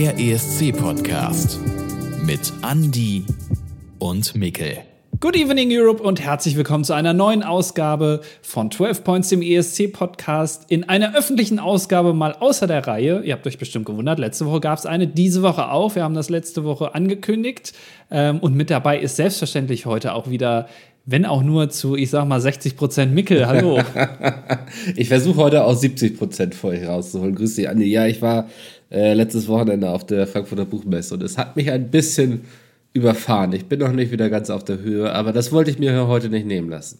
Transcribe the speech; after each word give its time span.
Der 0.00 0.18
ESC-Podcast 0.18 1.60
mit 2.24 2.54
Andy 2.66 3.22
und 3.98 4.34
Mikkel. 4.34 4.78
Good 5.20 5.36
evening 5.36 5.68
Europe 5.70 6.02
und 6.02 6.22
herzlich 6.22 6.56
willkommen 6.56 6.84
zu 6.84 6.94
einer 6.94 7.12
neuen 7.12 7.42
Ausgabe 7.42 8.22
von 8.40 8.70
12 8.70 9.04
Points, 9.04 9.28
dem 9.28 9.42
ESC-Podcast. 9.42 10.70
In 10.70 10.88
einer 10.88 11.14
öffentlichen 11.14 11.58
Ausgabe 11.58 12.14
mal 12.14 12.32
außer 12.32 12.66
der 12.66 12.86
Reihe. 12.86 13.20
Ihr 13.20 13.34
habt 13.34 13.46
euch 13.46 13.58
bestimmt 13.58 13.84
gewundert, 13.84 14.18
letzte 14.18 14.46
Woche 14.46 14.60
gab 14.60 14.78
es 14.78 14.86
eine, 14.86 15.06
diese 15.06 15.42
Woche 15.42 15.70
auch. 15.70 15.94
Wir 15.94 16.02
haben 16.02 16.14
das 16.14 16.30
letzte 16.30 16.64
Woche 16.64 16.94
angekündigt. 16.94 17.74
Ähm, 18.10 18.38
und 18.38 18.54
mit 18.54 18.70
dabei 18.70 19.00
ist 19.00 19.16
selbstverständlich 19.16 19.84
heute 19.84 20.14
auch 20.14 20.30
wieder 20.30 20.66
wenn 21.06 21.24
auch 21.24 21.42
nur 21.42 21.70
zu, 21.70 21.96
ich 21.96 22.10
sag 22.10 22.26
mal, 22.26 22.40
60 22.40 22.76
Prozent 22.76 23.14
Mickel. 23.14 23.46
Hallo. 23.46 23.80
ich 24.96 25.08
versuche 25.08 25.38
heute 25.38 25.64
auch 25.64 25.74
70 25.74 26.16
Prozent 26.16 26.54
vor 26.54 26.70
euch 26.70 26.86
rauszuholen. 26.86 27.34
Grüß 27.34 27.56
dich, 27.56 27.68
Andi. 27.68 27.86
Ja, 27.86 28.06
ich 28.06 28.22
war 28.22 28.48
äh, 28.90 29.14
letztes 29.14 29.48
Wochenende 29.48 29.90
auf 29.90 30.04
der 30.04 30.26
Frankfurter 30.26 30.64
Buchmesse 30.64 31.14
und 31.14 31.22
es 31.22 31.38
hat 31.38 31.56
mich 31.56 31.70
ein 31.70 31.90
bisschen 31.90 32.42
überfahren. 32.92 33.52
Ich 33.52 33.66
bin 33.66 33.78
noch 33.78 33.92
nicht 33.92 34.10
wieder 34.10 34.28
ganz 34.30 34.50
auf 34.50 34.64
der 34.64 34.80
Höhe, 34.80 35.12
aber 35.12 35.32
das 35.32 35.52
wollte 35.52 35.70
ich 35.70 35.78
mir 35.78 36.08
heute 36.08 36.28
nicht 36.28 36.46
nehmen 36.46 36.68
lassen. 36.68 36.98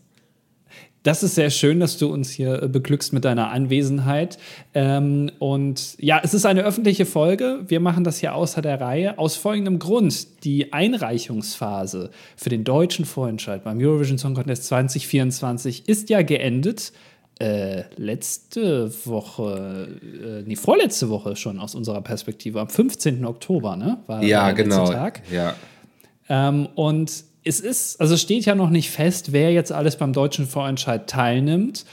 Das 1.02 1.22
ist 1.22 1.34
sehr 1.34 1.48
schön, 1.48 1.80
dass 1.80 1.96
du 1.96 2.12
uns 2.12 2.30
hier 2.30 2.62
äh, 2.62 2.68
beglückst 2.68 3.14
mit 3.14 3.24
deiner 3.24 3.50
Anwesenheit. 3.50 4.36
Ähm, 4.74 5.30
und 5.38 5.96
ja, 5.98 6.20
es 6.22 6.34
ist 6.34 6.45
eine 6.45 6.62
öffentliche 6.62 7.06
Folge. 7.06 7.60
Wir 7.66 7.80
machen 7.80 8.04
das 8.04 8.18
hier 8.18 8.34
außer 8.34 8.60
der 8.60 8.82
Reihe. 8.82 9.18
Aus 9.18 9.36
folgendem 9.36 9.78
Grund. 9.78 10.45
Die 10.45 10.74
Einreichungsphase 10.74 12.10
für 12.36 12.50
den 12.50 12.64
deutschen 12.64 13.06
Vorentscheid 13.06 13.64
beim 13.64 13.78
Eurovision 13.78 14.18
Song 14.18 14.34
Contest 14.34 14.64
2024 14.66 15.88
ist 15.88 16.10
ja 16.10 16.20
geendet. 16.20 16.93
Äh, 17.41 17.85
letzte 17.96 18.93
Woche, 19.07 19.88
äh, 20.02 20.43
nee, 20.46 20.57
vorletzte 20.57 21.09
Woche 21.09 21.37
schon 21.37 21.59
aus 21.59 21.74
unserer 21.74 22.02
Perspektive, 22.02 22.60
am 22.60 22.69
15. 22.69 23.24
Oktober, 23.24 23.77
ne? 23.77 23.96
War 24.07 24.23
ja, 24.23 24.52
der 24.52 24.63
genau. 24.63 24.93
Tag. 24.93 25.23
Ja. 25.33 25.55
Ähm, 26.29 26.68
und 26.74 27.24
es 27.43 27.61
ist, 27.61 27.99
also 27.99 28.18
steht 28.18 28.45
ja 28.45 28.55
noch 28.55 28.68
nicht 28.68 28.91
fest, 28.91 29.33
wer 29.33 29.52
jetzt 29.52 29.73
alles 29.73 29.96
beim 29.96 30.13
deutschen 30.13 30.46
Vorentscheid 30.46 31.09
teilnimmt, 31.09 31.87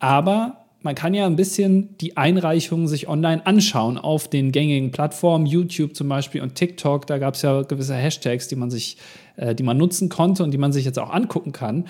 aber 0.00 0.64
man 0.82 0.96
kann 0.96 1.14
ja 1.14 1.26
ein 1.26 1.36
bisschen 1.36 1.96
die 1.98 2.16
Einreichungen 2.16 2.88
sich 2.88 3.08
online 3.08 3.46
anschauen 3.46 3.98
auf 3.98 4.28
den 4.28 4.50
gängigen 4.50 4.90
Plattformen, 4.90 5.46
YouTube 5.46 5.94
zum 5.94 6.08
Beispiel 6.08 6.40
und 6.40 6.54
TikTok. 6.54 7.06
Da 7.06 7.18
gab 7.18 7.34
es 7.34 7.42
ja 7.42 7.62
gewisse 7.62 7.94
Hashtags, 7.94 8.48
die 8.48 8.56
man 8.56 8.70
sich, 8.70 8.96
äh, 9.36 9.54
die 9.54 9.62
man 9.62 9.76
nutzen 9.76 10.08
konnte 10.08 10.42
und 10.42 10.50
die 10.50 10.58
man 10.58 10.72
sich 10.72 10.84
jetzt 10.84 10.98
auch 10.98 11.10
angucken 11.10 11.52
kann. 11.52 11.86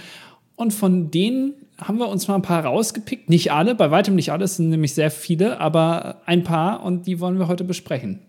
Und 0.56 0.72
von 0.74 1.10
denen 1.10 1.54
haben 1.80 1.98
wir 1.98 2.08
uns 2.08 2.26
mal 2.28 2.34
ein 2.34 2.42
paar 2.42 2.64
rausgepickt. 2.64 3.30
Nicht 3.30 3.52
alle, 3.52 3.74
bei 3.74 3.90
weitem 3.90 4.14
nicht 4.14 4.32
alle, 4.32 4.44
es 4.44 4.56
sind 4.56 4.70
nämlich 4.70 4.94
sehr 4.94 5.10
viele, 5.10 5.60
aber 5.60 6.22
ein 6.26 6.42
paar 6.42 6.82
und 6.82 7.06
die 7.06 7.20
wollen 7.20 7.38
wir 7.38 7.48
heute 7.48 7.64
besprechen. 7.64 8.20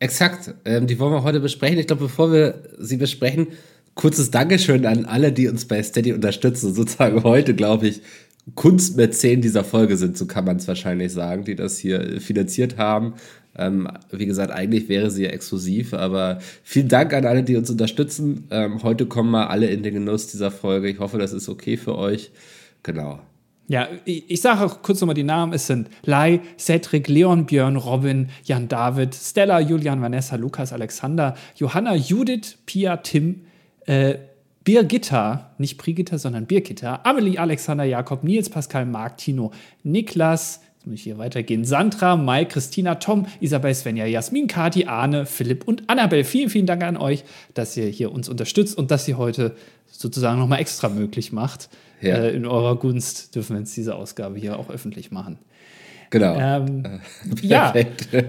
Exakt, 0.00 0.54
ähm, 0.64 0.86
die 0.86 0.98
wollen 0.98 1.12
wir 1.12 1.24
heute 1.24 1.40
besprechen. 1.40 1.78
Ich 1.78 1.86
glaube, 1.86 2.04
bevor 2.04 2.32
wir 2.32 2.62
sie 2.78 2.98
besprechen, 2.98 3.48
kurzes 3.94 4.30
Dankeschön 4.30 4.86
an 4.86 5.06
alle, 5.06 5.32
die 5.32 5.48
uns 5.48 5.66
bei 5.66 5.82
Steady 5.82 6.12
unterstützen. 6.12 6.72
Sozusagen 6.72 7.24
heute, 7.24 7.54
glaube 7.54 7.88
ich, 7.88 8.02
Kunstmäzen 8.54 9.40
dieser 9.40 9.64
Folge 9.64 9.96
sind, 9.96 10.16
so 10.16 10.26
kann 10.26 10.44
man 10.44 10.56
es 10.56 10.68
wahrscheinlich 10.68 11.12
sagen, 11.12 11.44
die 11.44 11.56
das 11.56 11.78
hier 11.78 12.20
finanziert 12.20 12.78
haben. 12.78 13.14
Ähm, 13.58 13.88
wie 14.10 14.26
gesagt, 14.26 14.50
eigentlich 14.52 14.88
wäre 14.88 15.10
sie 15.10 15.24
ja 15.24 15.30
exklusiv, 15.30 15.94
aber 15.94 16.38
vielen 16.62 16.88
Dank 16.88 17.12
an 17.12 17.26
alle, 17.26 17.42
die 17.42 17.56
uns 17.56 17.70
unterstützen. 17.70 18.46
Ähm, 18.50 18.82
heute 18.82 19.06
kommen 19.06 19.30
mal 19.30 19.48
alle 19.48 19.66
in 19.66 19.82
den 19.82 19.94
Genuss 19.94 20.28
dieser 20.28 20.50
Folge. 20.50 20.88
Ich 20.88 20.98
hoffe, 20.98 21.18
das 21.18 21.32
ist 21.32 21.48
okay 21.48 21.76
für 21.76 21.96
euch. 21.98 22.30
Genau. 22.82 23.20
Ja, 23.68 23.88
ich, 24.06 24.30
ich 24.30 24.40
sage 24.40 24.64
auch 24.64 24.82
kurz 24.82 25.00
nochmal 25.00 25.14
die 25.14 25.24
Namen. 25.24 25.52
Es 25.52 25.66
sind 25.66 25.88
Lai, 26.04 26.40
Cedric, 26.58 27.06
Leon, 27.08 27.44
Björn, 27.44 27.76
Robin, 27.76 28.30
Jan 28.44 28.66
David, 28.66 29.14
Stella, 29.14 29.60
Julian, 29.60 30.00
Vanessa, 30.00 30.36
Lukas, 30.36 30.72
Alexander, 30.72 31.34
Johanna, 31.56 31.94
Judith, 31.94 32.56
Pia, 32.64 32.96
Tim, 32.98 33.42
äh, 33.86 34.14
Birgitta, 34.64 35.54
nicht 35.58 35.78
Brigitta, 35.78 36.18
sondern 36.18 36.46
Birgitta, 36.46 37.00
Amelie, 37.04 37.38
Alexander, 37.38 37.84
Jakob, 37.84 38.24
Nils, 38.24 38.50
Pascal, 38.50 38.86
Marc, 38.86 39.18
Tino, 39.18 39.50
Niklas, 39.82 40.60
muss 40.88 40.96
ich 40.96 41.02
hier 41.02 41.18
weitergehen, 41.18 41.64
Sandra, 41.64 42.16
Mai, 42.16 42.44
Christina, 42.44 42.94
Tom, 42.96 43.26
Isabel, 43.40 43.74
Svenja, 43.74 44.06
Jasmin, 44.06 44.46
Kati, 44.46 44.86
Arne, 44.86 45.26
Philipp 45.26 45.68
und 45.68 45.88
Annabel. 45.88 46.24
Vielen, 46.24 46.48
vielen 46.48 46.66
Dank 46.66 46.82
an 46.82 46.96
euch, 46.96 47.24
dass 47.54 47.76
ihr 47.76 47.86
hier 47.86 48.10
uns 48.10 48.28
unterstützt 48.28 48.76
und 48.76 48.90
dass 48.90 49.06
ihr 49.06 49.18
heute 49.18 49.54
sozusagen 49.86 50.38
nochmal 50.38 50.60
extra 50.60 50.88
möglich 50.88 51.32
macht. 51.32 51.68
Ja. 52.00 52.16
Äh, 52.16 52.30
in 52.34 52.46
eurer 52.46 52.76
Gunst 52.76 53.34
dürfen 53.34 53.56
wir 53.56 53.60
jetzt 53.60 53.76
diese 53.76 53.94
Ausgabe 53.96 54.38
hier 54.38 54.58
auch 54.58 54.70
öffentlich 54.70 55.10
machen. 55.10 55.38
Genau. 56.10 56.38
Ähm, 56.38 57.00
ja, 57.42 57.74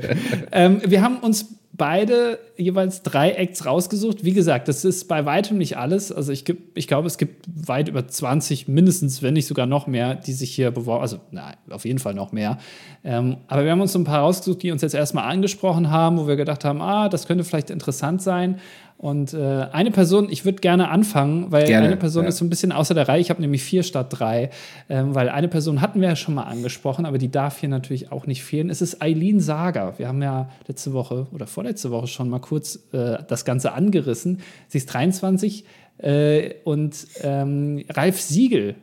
ähm, 0.52 0.82
wir 0.86 1.02
haben 1.02 1.20
uns 1.20 1.46
beide 1.80 2.38
jeweils 2.58 3.02
drei 3.02 3.32
Acts 3.32 3.66
rausgesucht. 3.66 4.24
Wie 4.24 4.34
gesagt, 4.34 4.68
das 4.68 4.86
ist 4.86 5.08
bei 5.08 5.26
weitem 5.26 5.58
nicht 5.58 5.78
alles. 5.78 6.12
Also 6.12 6.32
ich, 6.32 6.46
ich 6.76 6.88
glaube, 6.88 7.08
es 7.08 7.18
gibt 7.18 7.48
weit 7.68 7.88
über 7.88 8.08
20, 8.08 8.68
mindestens, 8.68 9.24
wenn 9.24 9.34
nicht 9.34 9.48
sogar 9.48 9.66
noch 9.66 9.88
mehr, 9.88 10.14
die 10.14 10.34
sich 10.34 10.54
hier 10.54 10.70
beworben, 10.70 11.02
also 11.02 11.20
nein, 11.32 11.56
auf 11.72 11.86
jeden 11.86 11.98
Fall 11.98 12.14
noch 12.14 12.32
mehr. 12.32 12.60
Ähm, 13.04 13.38
aber 13.48 13.64
wir 13.64 13.72
haben 13.72 13.82
uns 13.82 13.94
so 13.94 14.00
ein 14.00 14.04
paar 14.04 14.20
rausgesucht, 14.20 14.62
die 14.62 14.72
uns 14.72 14.84
jetzt 14.84 14.94
erstmal 14.94 15.24
angesprochen 15.24 15.90
haben, 15.90 16.20
wo 16.20 16.28
wir 16.28 16.36
gedacht 16.36 16.66
haben, 16.66 16.82
ah, 16.82 17.10
das 17.10 17.26
könnte 17.26 17.44
vielleicht 17.44 17.72
interessant 17.72 18.22
sein. 18.22 18.60
Und 19.00 19.34
äh, 19.34 19.66
eine 19.72 19.92
Person, 19.92 20.28
ich 20.30 20.44
würde 20.44 20.60
gerne 20.60 20.90
anfangen, 20.90 21.54
weil 21.54 21.68
gerne, 21.68 21.88
eine 21.88 21.96
Person 21.96 22.24
ja. 22.24 22.30
ist 22.30 22.38
so 22.38 22.44
ein 22.44 22.50
bisschen 22.50 22.74
außer 22.74 22.94
der 22.94 23.08
Reihe. 23.08 23.22
Ich 23.22 23.30
habe 23.30 23.40
nämlich 23.40 23.64
vier 23.64 23.84
statt 23.84 24.08
drei, 24.10 24.50
ähm, 24.90 25.16
weil 25.16 25.30
eine 25.30 25.48
Person 25.48 25.80
hatten 25.80 26.02
wir 26.02 26.10
ja 26.10 26.18
schon 26.18 26.34
mal 26.34 26.44
angesprochen, 26.44 27.06
aber 27.06 27.18
die 27.18 27.32
darf 27.32 27.60
hier 27.60 27.70
natürlich 27.70 28.12
auch 28.12 28.28
nicht 28.28 28.44
fehlen. 28.44 28.70
Es 28.70 28.82
ist 28.82 29.02
Eileen 29.02 29.40
Sager. 29.40 29.94
Wir 29.96 30.10
haben 30.10 30.22
ja 30.22 30.50
letzte 30.68 30.92
Woche 30.92 31.28
oder 31.32 31.48
vorletzte 31.70 31.92
Woche 31.92 32.08
schon 32.08 32.30
mal 32.30 32.40
kurz 32.40 32.80
äh, 32.94 33.18
das 33.28 33.46
Ganze 33.46 33.74
angerissen. 33.74 34.40
Sie 34.70 34.80
ist 34.80 34.88
23 34.88 35.66
äh, 36.00 36.56
und 36.64 36.96
ähm, 37.22 37.84
Ralf 37.90 38.20
Siegel 38.20 38.74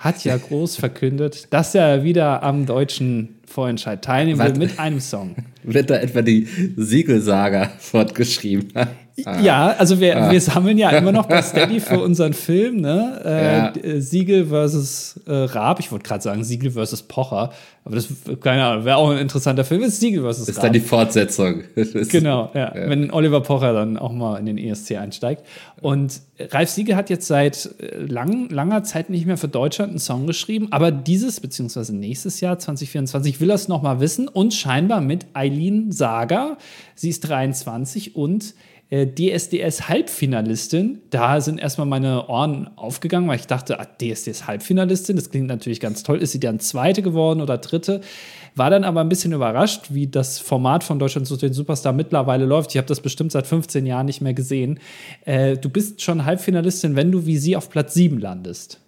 hat 0.00 0.24
ja 0.24 0.36
groß 0.36 0.74
verkündet, 0.84 1.52
dass 1.52 1.76
er 1.76 2.02
wieder 2.02 2.42
am 2.42 2.66
deutschen 2.66 3.36
Vorentscheid 3.46 4.02
teilnehmen 4.02 4.40
will 4.40 4.58
mit 4.58 4.80
einem 4.80 4.98
Song. 4.98 5.36
Wird 5.62 5.90
da 5.90 5.98
etwa 5.98 6.22
die 6.22 6.48
Siegelsaga 6.76 7.70
fortgeschrieben? 7.78 8.72
Ah. 9.24 9.40
Ja, 9.40 9.74
also 9.78 10.00
wir, 10.00 10.16
ah. 10.16 10.30
wir 10.30 10.40
sammeln 10.40 10.78
ja 10.78 10.90
immer 10.90 11.12
noch 11.12 11.26
bei 11.26 11.42
Steady 11.42 11.80
für 11.80 12.00
unseren 12.00 12.32
Film, 12.32 12.80
ne? 12.80 13.20
Äh, 13.24 13.56
ja. 13.56 13.94
Äh, 13.94 14.00
Siegel 14.00 14.46
versus 14.46 15.20
äh, 15.26 15.32
Raab. 15.32 15.80
Ich 15.80 15.90
wollte 15.92 16.04
gerade 16.04 16.22
sagen 16.22 16.44
Siegel 16.44 16.72
versus 16.72 17.02
Pocher, 17.02 17.52
aber 17.84 17.96
das 17.96 18.08
keine 18.40 18.64
Ahnung, 18.64 18.84
wäre 18.84 18.96
auch 18.96 19.10
ein 19.10 19.18
interessanter 19.18 19.64
Film. 19.64 19.82
Ist 19.82 20.00
Siegel 20.00 20.22
versus 20.22 20.48
Raab. 20.48 20.56
Ist 20.56 20.62
dann 20.62 20.72
die 20.72 20.80
Fortsetzung. 20.80 21.62
genau, 22.10 22.50
ja. 22.54 22.74
ja. 22.74 22.88
Wenn 22.88 23.10
Oliver 23.12 23.40
Pocher 23.40 23.72
dann 23.72 23.96
auch 23.96 24.12
mal 24.12 24.38
in 24.38 24.46
den 24.46 24.58
ESC 24.58 24.92
einsteigt. 24.92 25.44
Und 25.80 26.20
Ralf 26.38 26.70
Siegel 26.70 26.96
hat 26.96 27.10
jetzt 27.10 27.26
seit 27.26 27.74
äh, 27.80 27.98
lang, 27.98 28.48
langer 28.48 28.84
Zeit 28.84 29.10
nicht 29.10 29.26
mehr 29.26 29.36
für 29.36 29.48
Deutschland 29.48 29.90
einen 29.90 29.98
Song 29.98 30.26
geschrieben, 30.26 30.68
aber 30.70 30.90
dieses 30.90 31.40
beziehungsweise 31.40 31.94
nächstes 31.94 32.40
Jahr 32.40 32.58
2024 32.58 33.40
will 33.40 33.50
er 33.50 33.56
es 33.56 33.68
noch 33.68 33.82
mal 33.82 34.00
wissen 34.00 34.28
und 34.28 34.54
scheinbar 34.54 35.00
mit 35.00 35.26
Eileen 35.34 35.92
Sager. 35.92 36.56
Sie 36.94 37.08
ist 37.08 37.28
23 37.28 38.16
und 38.16 38.54
äh, 38.92 39.06
DSDS-Halbfinalistin. 39.06 40.98
Da 41.08 41.40
sind 41.40 41.58
erstmal 41.58 41.86
meine 41.86 42.28
Ohren 42.28 42.68
aufgegangen, 42.76 43.26
weil 43.26 43.38
ich 43.38 43.46
dachte, 43.46 43.80
ah, 43.80 43.86
DSDS-Halbfinalistin, 43.86 45.16
das 45.16 45.30
klingt 45.30 45.46
natürlich 45.46 45.80
ganz 45.80 46.02
toll. 46.02 46.18
Ist 46.18 46.32
sie 46.32 46.40
dann 46.40 46.60
Zweite 46.60 47.00
geworden 47.00 47.40
oder 47.40 47.56
Dritte? 47.56 48.02
War 48.54 48.68
dann 48.68 48.84
aber 48.84 49.00
ein 49.00 49.08
bisschen 49.08 49.32
überrascht, 49.32 49.86
wie 49.94 50.08
das 50.08 50.38
Format 50.38 50.84
von 50.84 50.98
Deutschland 50.98 51.26
zu 51.26 51.38
den 51.38 51.54
Superstar 51.54 51.94
mittlerweile 51.94 52.44
läuft. 52.44 52.72
Ich 52.72 52.76
habe 52.76 52.86
das 52.86 53.00
bestimmt 53.00 53.32
seit 53.32 53.46
15 53.46 53.86
Jahren 53.86 54.04
nicht 54.04 54.20
mehr 54.20 54.34
gesehen. 54.34 54.78
Äh, 55.24 55.56
du 55.56 55.70
bist 55.70 56.02
schon 56.02 56.26
Halbfinalistin, 56.26 56.94
wenn 56.94 57.10
du 57.10 57.24
wie 57.24 57.38
sie 57.38 57.56
auf 57.56 57.70
Platz 57.70 57.94
7 57.94 58.18
landest. 58.18 58.78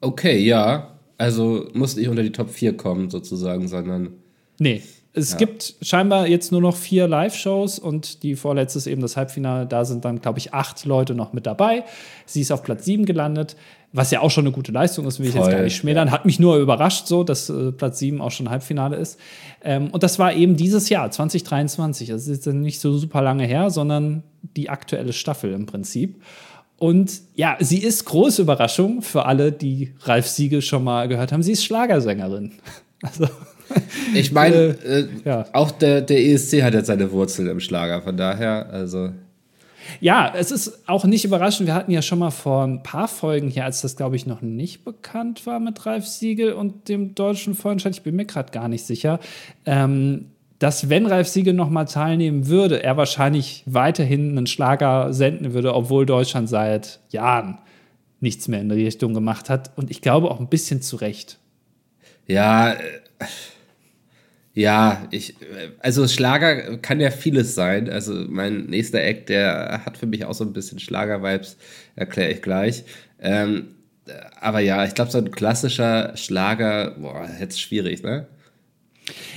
Okay, 0.00 0.40
ja. 0.40 0.98
Also 1.18 1.68
muss 1.72 1.94
nicht 1.94 2.08
unter 2.08 2.24
die 2.24 2.32
Top 2.32 2.50
4 2.50 2.76
kommen, 2.76 3.10
sozusagen, 3.10 3.68
sondern. 3.68 4.14
Nee, 4.58 4.82
es 5.18 5.32
ja. 5.32 5.38
gibt 5.38 5.74
scheinbar 5.82 6.26
jetzt 6.26 6.52
nur 6.52 6.60
noch 6.60 6.76
vier 6.76 7.08
Live-Shows 7.08 7.78
und 7.78 8.22
die 8.22 8.36
vorletzte 8.36 8.78
ist 8.78 8.86
eben 8.86 9.02
das 9.02 9.16
Halbfinale. 9.16 9.66
Da 9.66 9.84
sind 9.84 10.04
dann, 10.04 10.20
glaube 10.20 10.38
ich, 10.38 10.54
acht 10.54 10.84
Leute 10.84 11.14
noch 11.14 11.32
mit 11.32 11.46
dabei. 11.46 11.84
Sie 12.26 12.40
ist 12.40 12.50
auf 12.52 12.62
Platz 12.62 12.84
sieben 12.84 13.04
gelandet, 13.04 13.56
was 13.92 14.10
ja 14.10 14.20
auch 14.20 14.30
schon 14.30 14.44
eine 14.44 14.52
gute 14.52 14.70
Leistung 14.70 15.06
ist, 15.06 15.18
will 15.18 15.30
Voll, 15.30 15.40
ich 15.40 15.46
jetzt 15.46 15.56
gar 15.56 15.62
nicht 15.62 15.76
schmälern. 15.76 16.08
Ja. 16.08 16.14
Hat 16.14 16.26
mich 16.26 16.38
nur 16.38 16.58
überrascht, 16.58 17.06
so, 17.06 17.24
dass 17.24 17.48
äh, 17.48 17.72
Platz 17.72 17.98
sieben 17.98 18.20
auch 18.20 18.30
schon 18.30 18.50
Halbfinale 18.50 18.96
ist. 18.96 19.18
Ähm, 19.62 19.90
und 19.90 20.02
das 20.02 20.18
war 20.18 20.32
eben 20.34 20.56
dieses 20.56 20.88
Jahr, 20.88 21.10
2023. 21.10 22.08
Das 22.08 22.26
ist 22.26 22.44
jetzt 22.44 22.54
nicht 22.54 22.80
so 22.80 22.96
super 22.96 23.22
lange 23.22 23.44
her, 23.44 23.70
sondern 23.70 24.22
die 24.56 24.68
aktuelle 24.68 25.12
Staffel 25.12 25.52
im 25.52 25.66
Prinzip. 25.66 26.22
Und 26.76 27.22
ja, 27.34 27.56
sie 27.58 27.78
ist 27.78 28.04
große 28.04 28.42
Überraschung 28.42 29.02
für 29.02 29.26
alle, 29.26 29.50
die 29.50 29.94
Ralf 30.02 30.28
Siegel 30.28 30.62
schon 30.62 30.84
mal 30.84 31.08
gehört 31.08 31.32
haben. 31.32 31.42
Sie 31.42 31.52
ist 31.52 31.64
Schlagersängerin. 31.64 32.52
Also 33.00 33.28
ich 34.14 34.32
meine, 34.32 34.56
äh, 34.56 35.00
äh, 35.00 35.08
ja. 35.24 35.46
auch 35.52 35.70
der, 35.70 36.00
der 36.00 36.24
ESC 36.24 36.62
hat 36.62 36.74
jetzt 36.74 36.86
seine 36.86 37.10
Wurzel 37.12 37.48
im 37.48 37.60
Schlager, 37.60 38.02
von 38.02 38.16
daher, 38.16 38.68
also. 38.70 39.10
Ja, 40.00 40.32
es 40.36 40.50
ist 40.50 40.86
auch 40.86 41.04
nicht 41.04 41.24
überraschend. 41.24 41.66
Wir 41.66 41.74
hatten 41.74 41.90
ja 41.90 42.02
schon 42.02 42.18
mal 42.18 42.30
vor 42.30 42.64
ein 42.64 42.82
paar 42.82 43.08
Folgen 43.08 43.48
hier, 43.48 43.64
als 43.64 43.80
das, 43.80 43.96
glaube 43.96 44.16
ich, 44.16 44.26
noch 44.26 44.42
nicht 44.42 44.84
bekannt 44.84 45.46
war 45.46 45.60
mit 45.60 45.86
Ralf 45.86 46.06
Siegel 46.06 46.52
und 46.52 46.88
dem 46.88 47.14
deutschen 47.14 47.54
Vorentscheid, 47.54 47.94
ich 47.94 48.02
bin 48.02 48.16
mir 48.16 48.26
gerade 48.26 48.52
gar 48.52 48.68
nicht 48.68 48.84
sicher, 48.84 49.18
ähm, 49.64 50.26
dass 50.58 50.88
wenn 50.88 51.06
Ralf 51.06 51.28
Siegel 51.28 51.54
nochmal 51.54 51.86
teilnehmen 51.86 52.48
würde, 52.48 52.82
er 52.82 52.96
wahrscheinlich 52.96 53.62
weiterhin 53.66 54.36
einen 54.36 54.46
Schlager 54.46 55.12
senden 55.12 55.54
würde, 55.54 55.74
obwohl 55.74 56.04
Deutschland 56.04 56.48
seit 56.48 57.00
Jahren 57.10 57.58
nichts 58.20 58.48
mehr 58.48 58.60
in 58.60 58.68
die 58.68 58.84
Richtung 58.84 59.14
gemacht 59.14 59.48
hat. 59.48 59.70
Und 59.76 59.90
ich 59.90 60.00
glaube 60.00 60.30
auch 60.30 60.40
ein 60.40 60.48
bisschen 60.48 60.82
zu 60.82 60.96
Recht. 60.96 61.38
Ja, 62.26 62.72
äh, 62.72 62.76
ja, 64.54 65.06
ich, 65.10 65.36
also 65.78 66.08
Schlager 66.08 66.78
kann 66.78 67.00
ja 67.00 67.10
vieles 67.10 67.54
sein. 67.54 67.88
Also 67.88 68.12
mein 68.28 68.66
nächster 68.66 69.00
Act, 69.00 69.28
der 69.28 69.82
hat 69.84 69.96
für 69.96 70.06
mich 70.06 70.24
auch 70.24 70.34
so 70.34 70.44
ein 70.44 70.52
bisschen 70.52 70.78
Schlager-Vibes, 70.78 71.56
erkläre 71.96 72.32
ich 72.32 72.42
gleich. 72.42 72.84
Ähm, 73.20 73.68
aber 74.40 74.60
ja, 74.60 74.84
ich 74.84 74.94
glaube, 74.94 75.10
so 75.10 75.18
ein 75.18 75.30
klassischer 75.30 76.16
Schlager, 76.16 76.92
boah, 76.98 77.28
jetzt 77.38 77.60
schwierig, 77.60 78.02
ne? 78.02 78.26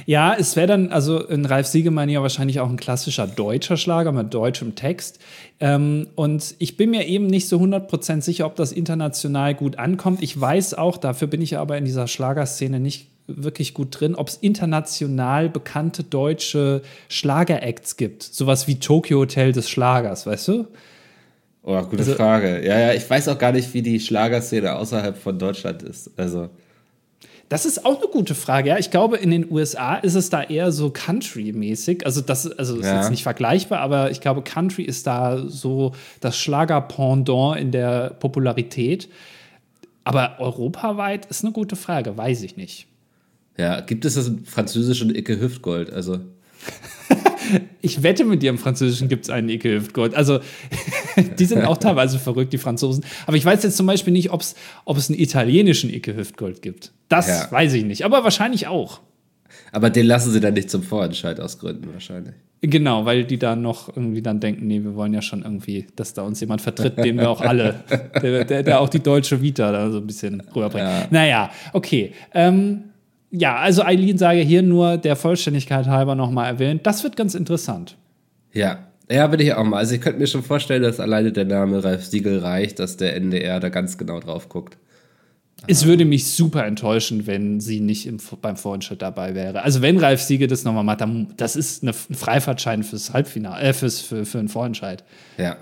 Ja, 0.06 0.36
es 0.38 0.56
wäre 0.56 0.68
dann, 0.68 0.92
also 0.92 1.26
in 1.26 1.46
Ralf 1.46 1.68
Siegemann 1.68 2.10
ja 2.10 2.22
wahrscheinlich 2.22 2.60
auch 2.60 2.70
ein 2.70 2.78
klassischer 2.78 3.28
deutscher 3.28 3.78
Schlager 3.78 4.12
mit 4.12 4.34
deutschem 4.34 4.76
Text. 4.76 5.20
Ähm, 5.60 6.08
und 6.16 6.56
ich 6.60 6.78
bin 6.78 6.90
mir 6.90 7.06
eben 7.08 7.28
nicht 7.28 7.48
so 7.48 7.58
100% 7.58 8.22
sicher, 8.22 8.46
ob 8.46 8.56
das 8.56 8.72
international 8.72 9.56
gut 9.56 9.78
ankommt. 9.80 10.22
Ich 10.22 10.40
weiß 10.40 10.74
auch, 10.74 10.98
dafür 10.98 11.28
bin 11.28 11.42
ich 11.42 11.58
aber 11.58 11.78
in 11.78 11.86
dieser 11.86 12.08
Schlagerszene 12.08 12.80
nicht 12.80 13.11
wirklich 13.28 13.74
gut 13.74 14.00
drin, 14.00 14.16
ob 14.16 14.28
es 14.28 14.36
international 14.38 15.50
bekannte 15.50 16.04
deutsche 16.04 16.82
Schlageracts 17.10 17.98
gibt. 17.98 18.24
Sowas 18.24 18.68
wie 18.68 18.80
Tokyo 18.80 19.20
Hotel 19.20 19.52
des 19.52 19.70
Schlagers, 19.70 20.26
weißt 20.26 20.48
du? 20.50 20.68
Oh, 21.64 21.80
gute 21.84 22.00
also, 22.00 22.16
Frage. 22.16 22.66
Ja, 22.66 22.80
ja, 22.80 22.94
ich 22.94 23.08
weiß 23.08 23.28
auch 23.28 23.38
gar 23.38 23.52
nicht, 23.52 23.74
wie 23.74 23.82
die 23.82 24.00
Schlagerszene 24.00 24.76
außerhalb 24.76 25.16
von 25.18 25.38
Deutschland 25.38 25.84
ist. 25.84 26.10
Also. 26.18 26.50
Das 27.50 27.66
ist 27.66 27.86
auch 27.86 28.00
eine 28.00 28.08
gute 28.08 28.34
Frage. 28.34 28.70
Ja, 28.70 28.78
ich 28.80 28.90
glaube, 28.90 29.18
in 29.18 29.30
den 29.30 29.52
USA 29.52 29.96
ist 29.96 30.16
es 30.16 30.30
da 30.30 30.42
eher 30.42 30.72
so 30.72 30.90
Country-mäßig. 30.90 32.06
Also, 32.06 32.22
das 32.22 32.50
also 32.52 32.78
ist 32.78 32.86
ja. 32.86 33.02
jetzt 33.02 33.12
nicht 33.12 33.24
vergleichbar, 33.24 33.80
aber 33.80 34.10
ich 34.10 34.22
glaube, 34.22 34.42
Country 34.42 34.84
ist 34.84 35.06
da 35.06 35.38
so 35.48 35.92
das 36.20 36.38
Schlager-Pendant 36.38 37.60
in 37.60 37.72
der 37.72 38.12
Popularität. 38.12 39.10
Aber 40.04 40.38
europaweit 40.40 41.28
ist 41.28 41.44
eine 41.44 41.54
gute 41.54 41.76
Frage, 41.76 42.18
weiß 42.18 42.42
ich 42.42 42.58
nicht. 42.58 42.88
Ja, 43.62 43.80
gibt 43.80 44.06
es 44.06 44.16
das 44.16 44.32
französischen 44.44 45.14
Icke 45.14 45.40
Hüftgold? 45.40 45.94
Also. 45.94 46.20
ich 47.82 48.02
wette 48.02 48.26
mit 48.26 48.42
dir, 48.42 48.50
im 48.50 48.58
Französischen 48.58 49.08
gibt 49.08 49.26
es 49.26 49.30
einen 49.30 49.50
Icke 49.50 49.70
Hüftgold. 49.76 50.16
Also, 50.16 50.40
die 51.40 51.46
sind 51.46 51.64
auch 51.64 51.78
teilweise 51.78 52.18
verrückt, 52.18 52.54
die 52.54 52.58
Franzosen. 52.58 53.06
Aber 53.28 53.38
ich 53.38 53.46
weiß 53.46 53.62
jetzt 53.62 53.78
zum 53.78 53.86
Beispiel 53.86 54.14
nicht, 54.14 54.32
ob 54.32 54.42
es 54.42 54.56
einen 54.88 55.20
italienischen 55.20 55.94
Icke 55.94 56.16
Hüftgold 56.16 56.64
gibt. 56.64 56.92
Das 57.08 57.28
ja. 57.28 57.52
weiß 57.52 57.74
ich 57.74 57.86
nicht, 57.86 58.04
aber 58.04 58.24
wahrscheinlich 58.24 58.66
auch. 58.66 59.00
Aber 59.72 59.92
den 59.92 60.08
lassen 60.08 60.32
sie 60.32 60.40
dann 60.40 60.56
nicht 60.56 60.72
zum 60.72 60.82
Vorentscheid 60.82 61.40
ausgründen, 61.40 61.94
wahrscheinlich. 61.94 62.34
Genau, 62.62 63.06
weil 63.06 63.26
die 63.26 63.38
da 63.38 63.56
noch 63.56 63.96
irgendwie 63.96 64.24
dann 64.24 64.40
denken, 64.40 64.66
nee, 64.66 64.84
wir 64.84 64.96
wollen 64.96 65.14
ja 65.14 65.22
schon 65.22 65.44
irgendwie, 65.44 65.86
dass 65.96 66.16
da 66.16 66.24
uns 66.24 66.40
jemand 66.42 66.62
vertritt, 66.62 66.98
den 66.98 67.18
wir 67.18 67.30
auch 67.30 67.42
alle, 67.42 67.84
der, 68.22 68.46
der, 68.46 68.64
der, 68.64 68.82
auch 68.82 68.90
die 68.90 69.02
deutsche 69.02 69.42
Vita 69.42 69.72
da 69.72 69.92
so 69.92 69.98
ein 69.98 70.08
bisschen 70.08 70.42
rüberbringt. 70.42 70.88
Ja. 70.88 71.08
Naja, 71.12 71.52
okay. 71.74 72.14
Ähm, 72.34 72.91
ja, 73.32 73.56
also 73.56 73.84
Eileen 73.84 74.18
sage 74.18 74.42
hier 74.42 74.62
nur 74.62 74.98
der 74.98 75.16
Vollständigkeit 75.16 75.88
halber 75.88 76.16
nochmal 76.16 76.48
erwähnt. 76.48 76.86
Das 76.86 77.04
wird 77.04 77.16
ganz 77.16 77.34
interessant. 77.34 77.98
Ja, 78.54 78.88
ja, 79.10 79.28
bin 79.28 79.40
ich 79.40 79.54
auch 79.54 79.64
mal. 79.64 79.78
Also 79.78 79.96
ich 79.96 80.02
könnte 80.02 80.20
mir 80.20 80.28
schon 80.28 80.44
vorstellen, 80.44 80.84
dass 80.84 81.00
alleine 81.00 81.32
der 81.32 81.46
Name 81.46 81.84
Ralf 81.84 82.06
Siegel 82.06 82.40
reicht, 82.40 82.80
dass 82.80 82.98
der 82.98 83.16
NDR 83.16 83.60
da 83.60 83.70
ganz 83.70 83.98
genau 83.98 84.20
drauf 84.20 84.50
guckt. 84.50 84.78
Es 85.68 85.86
würde 85.86 86.06
mich 86.06 86.28
super 86.28 86.66
enttäuschen, 86.66 87.28
wenn 87.28 87.60
sie 87.60 87.82
nicht 87.82 88.08
im, 88.08 88.18
beim 88.42 88.58
Vorentscheid 88.58 89.02
dabei 89.02 89.36
wäre. 89.36 89.62
Also 89.62 89.82
wenn 89.82 89.98
Ralf 89.98 90.22
Siegel 90.22 90.48
das 90.48 90.64
nochmal 90.64 90.84
macht, 90.84 91.02
dann 91.02 91.34
das 91.38 91.56
ist 91.56 91.84
eine, 91.84 91.92
ein 91.92 92.16
Freifahrtschein 92.16 92.84
fürs 92.84 93.14
Halbfinale, 93.14 93.62
äh, 93.62 93.74
fürs, 93.74 94.02
für, 94.02 94.26
für 94.26 94.40
einen 94.40 94.50
Vorentscheid. 94.50 95.04
Ja. 95.38 95.58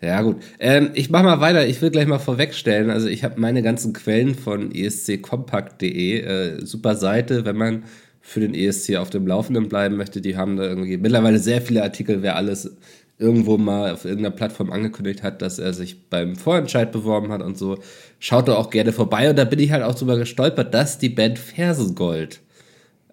Ja, 0.00 0.22
gut. 0.22 0.36
Ähm, 0.58 0.90
ich 0.94 1.10
mache 1.10 1.24
mal 1.24 1.40
weiter. 1.40 1.66
Ich 1.66 1.82
will 1.82 1.90
gleich 1.90 2.06
mal 2.06 2.18
vorwegstellen. 2.18 2.90
Also, 2.90 3.08
ich 3.08 3.24
habe 3.24 3.40
meine 3.40 3.62
ganzen 3.62 3.92
Quellen 3.92 4.34
von 4.34 4.72
esckompakt.de. 4.72 6.20
Äh, 6.20 6.66
super 6.66 6.94
Seite, 6.96 7.44
wenn 7.44 7.56
man 7.56 7.84
für 8.20 8.40
den 8.40 8.54
ESC 8.54 8.96
auf 8.96 9.10
dem 9.10 9.26
Laufenden 9.26 9.68
bleiben 9.68 9.96
möchte. 9.96 10.20
Die 10.20 10.36
haben 10.36 10.56
da 10.56 10.64
irgendwie 10.64 10.96
mittlerweile 10.96 11.38
sehr 11.38 11.60
viele 11.60 11.82
Artikel, 11.82 12.22
wer 12.22 12.36
alles 12.36 12.74
irgendwo 13.18 13.58
mal 13.58 13.92
auf 13.92 14.04
irgendeiner 14.04 14.34
Plattform 14.34 14.72
angekündigt 14.72 15.22
hat, 15.22 15.42
dass 15.42 15.58
er 15.58 15.72
sich 15.72 16.08
beim 16.08 16.34
Vorentscheid 16.34 16.90
beworben 16.90 17.30
hat 17.30 17.42
und 17.42 17.58
so. 17.58 17.78
Schaut 18.18 18.48
da 18.48 18.56
auch 18.56 18.70
gerne 18.70 18.92
vorbei. 18.92 19.30
Und 19.30 19.36
da 19.36 19.44
bin 19.44 19.58
ich 19.58 19.72
halt 19.72 19.82
auch 19.82 19.94
drüber 19.94 20.16
gestolpert, 20.16 20.74
dass 20.74 20.98
die 20.98 21.10
Band 21.10 21.38
Fersengold 21.38 22.40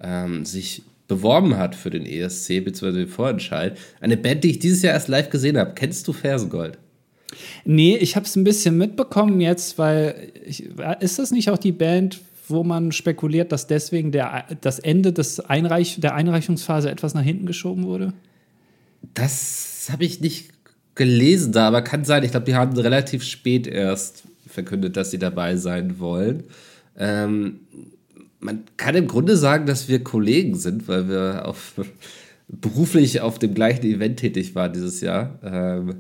ähm, 0.01 0.45
sich 0.45 0.83
beworben 1.11 1.57
hat 1.57 1.75
für 1.75 1.89
den 1.89 2.05
ESC 2.05 2.63
bzw. 2.63 2.91
den 2.93 3.07
Vorentscheid. 3.09 3.77
Eine 3.99 4.15
Band, 4.15 4.45
die 4.45 4.51
ich 4.51 4.59
dieses 4.59 4.81
Jahr 4.81 4.93
erst 4.93 5.09
live 5.09 5.29
gesehen 5.29 5.57
habe. 5.57 5.73
Kennst 5.75 6.07
du 6.07 6.13
Fersengold? 6.13 6.77
Nee, 7.65 7.97
ich 7.97 8.15
habe 8.15 8.25
es 8.25 8.37
ein 8.37 8.45
bisschen 8.45 8.77
mitbekommen 8.77 9.41
jetzt, 9.41 9.77
weil 9.77 10.31
ich, 10.45 10.69
ist 11.01 11.19
das 11.19 11.31
nicht 11.31 11.49
auch 11.49 11.57
die 11.57 11.73
Band, 11.73 12.21
wo 12.47 12.63
man 12.63 12.93
spekuliert, 12.93 13.51
dass 13.51 13.67
deswegen 13.67 14.13
der, 14.13 14.45
das 14.61 14.79
Ende 14.79 15.11
des 15.11 15.41
Einreich, 15.41 15.99
der 15.99 16.15
Einreichungsphase 16.15 16.89
etwas 16.89 17.13
nach 17.13 17.23
hinten 17.23 17.45
geschoben 17.45 17.83
wurde? 17.83 18.13
Das 19.13 19.89
habe 19.91 20.05
ich 20.05 20.21
nicht 20.21 20.51
gelesen 20.95 21.51
da, 21.51 21.67
aber 21.67 21.81
kann 21.81 22.05
sein. 22.05 22.23
Ich 22.23 22.31
glaube, 22.31 22.45
die 22.45 22.55
haben 22.55 22.77
relativ 22.77 23.23
spät 23.23 23.67
erst 23.67 24.23
verkündet, 24.47 24.95
dass 24.95 25.11
sie 25.11 25.19
dabei 25.19 25.57
sein 25.57 25.99
wollen. 25.99 26.45
Ähm, 26.97 27.59
man 28.41 28.63
kann 28.77 28.95
im 28.95 29.07
Grunde 29.07 29.37
sagen, 29.37 29.65
dass 29.65 29.87
wir 29.87 30.03
Kollegen 30.03 30.55
sind, 30.55 30.87
weil 30.87 31.07
wir 31.07 31.47
auf, 31.47 31.73
beruflich 32.47 33.21
auf 33.21 33.39
dem 33.39 33.53
gleichen 33.53 33.85
Event 33.85 34.19
tätig 34.19 34.55
waren 34.55 34.73
dieses 34.73 34.99
Jahr. 35.01 35.39
Ähm, 35.43 35.95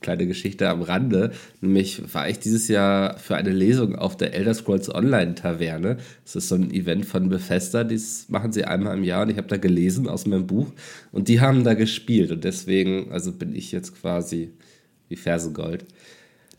kleine 0.00 0.26
Geschichte 0.26 0.68
am 0.68 0.82
Rande. 0.82 1.32
Nämlich 1.60 2.14
war 2.14 2.28
ich 2.28 2.38
dieses 2.38 2.68
Jahr 2.68 3.18
für 3.18 3.34
eine 3.34 3.50
Lesung 3.50 3.96
auf 3.96 4.16
der 4.16 4.34
Elder 4.34 4.54
Scrolls 4.54 4.94
Online 4.94 5.34
Taverne. 5.34 5.96
Das 6.22 6.36
ist 6.36 6.48
so 6.48 6.54
ein 6.54 6.70
Event 6.70 7.06
von 7.06 7.28
Bethesda, 7.28 7.82
das 7.82 8.26
machen 8.28 8.52
sie 8.52 8.64
einmal 8.64 8.96
im 8.96 9.04
Jahr 9.04 9.22
und 9.22 9.30
ich 9.30 9.38
habe 9.38 9.48
da 9.48 9.56
gelesen 9.56 10.06
aus 10.06 10.26
meinem 10.26 10.46
Buch 10.46 10.70
und 11.12 11.28
die 11.28 11.40
haben 11.40 11.64
da 11.64 11.74
gespielt 11.74 12.30
und 12.30 12.44
deswegen, 12.44 13.10
also 13.10 13.32
bin 13.32 13.54
ich 13.54 13.72
jetzt 13.72 14.00
quasi 14.00 14.52
wie 15.08 15.16
Fersengold. 15.16 15.84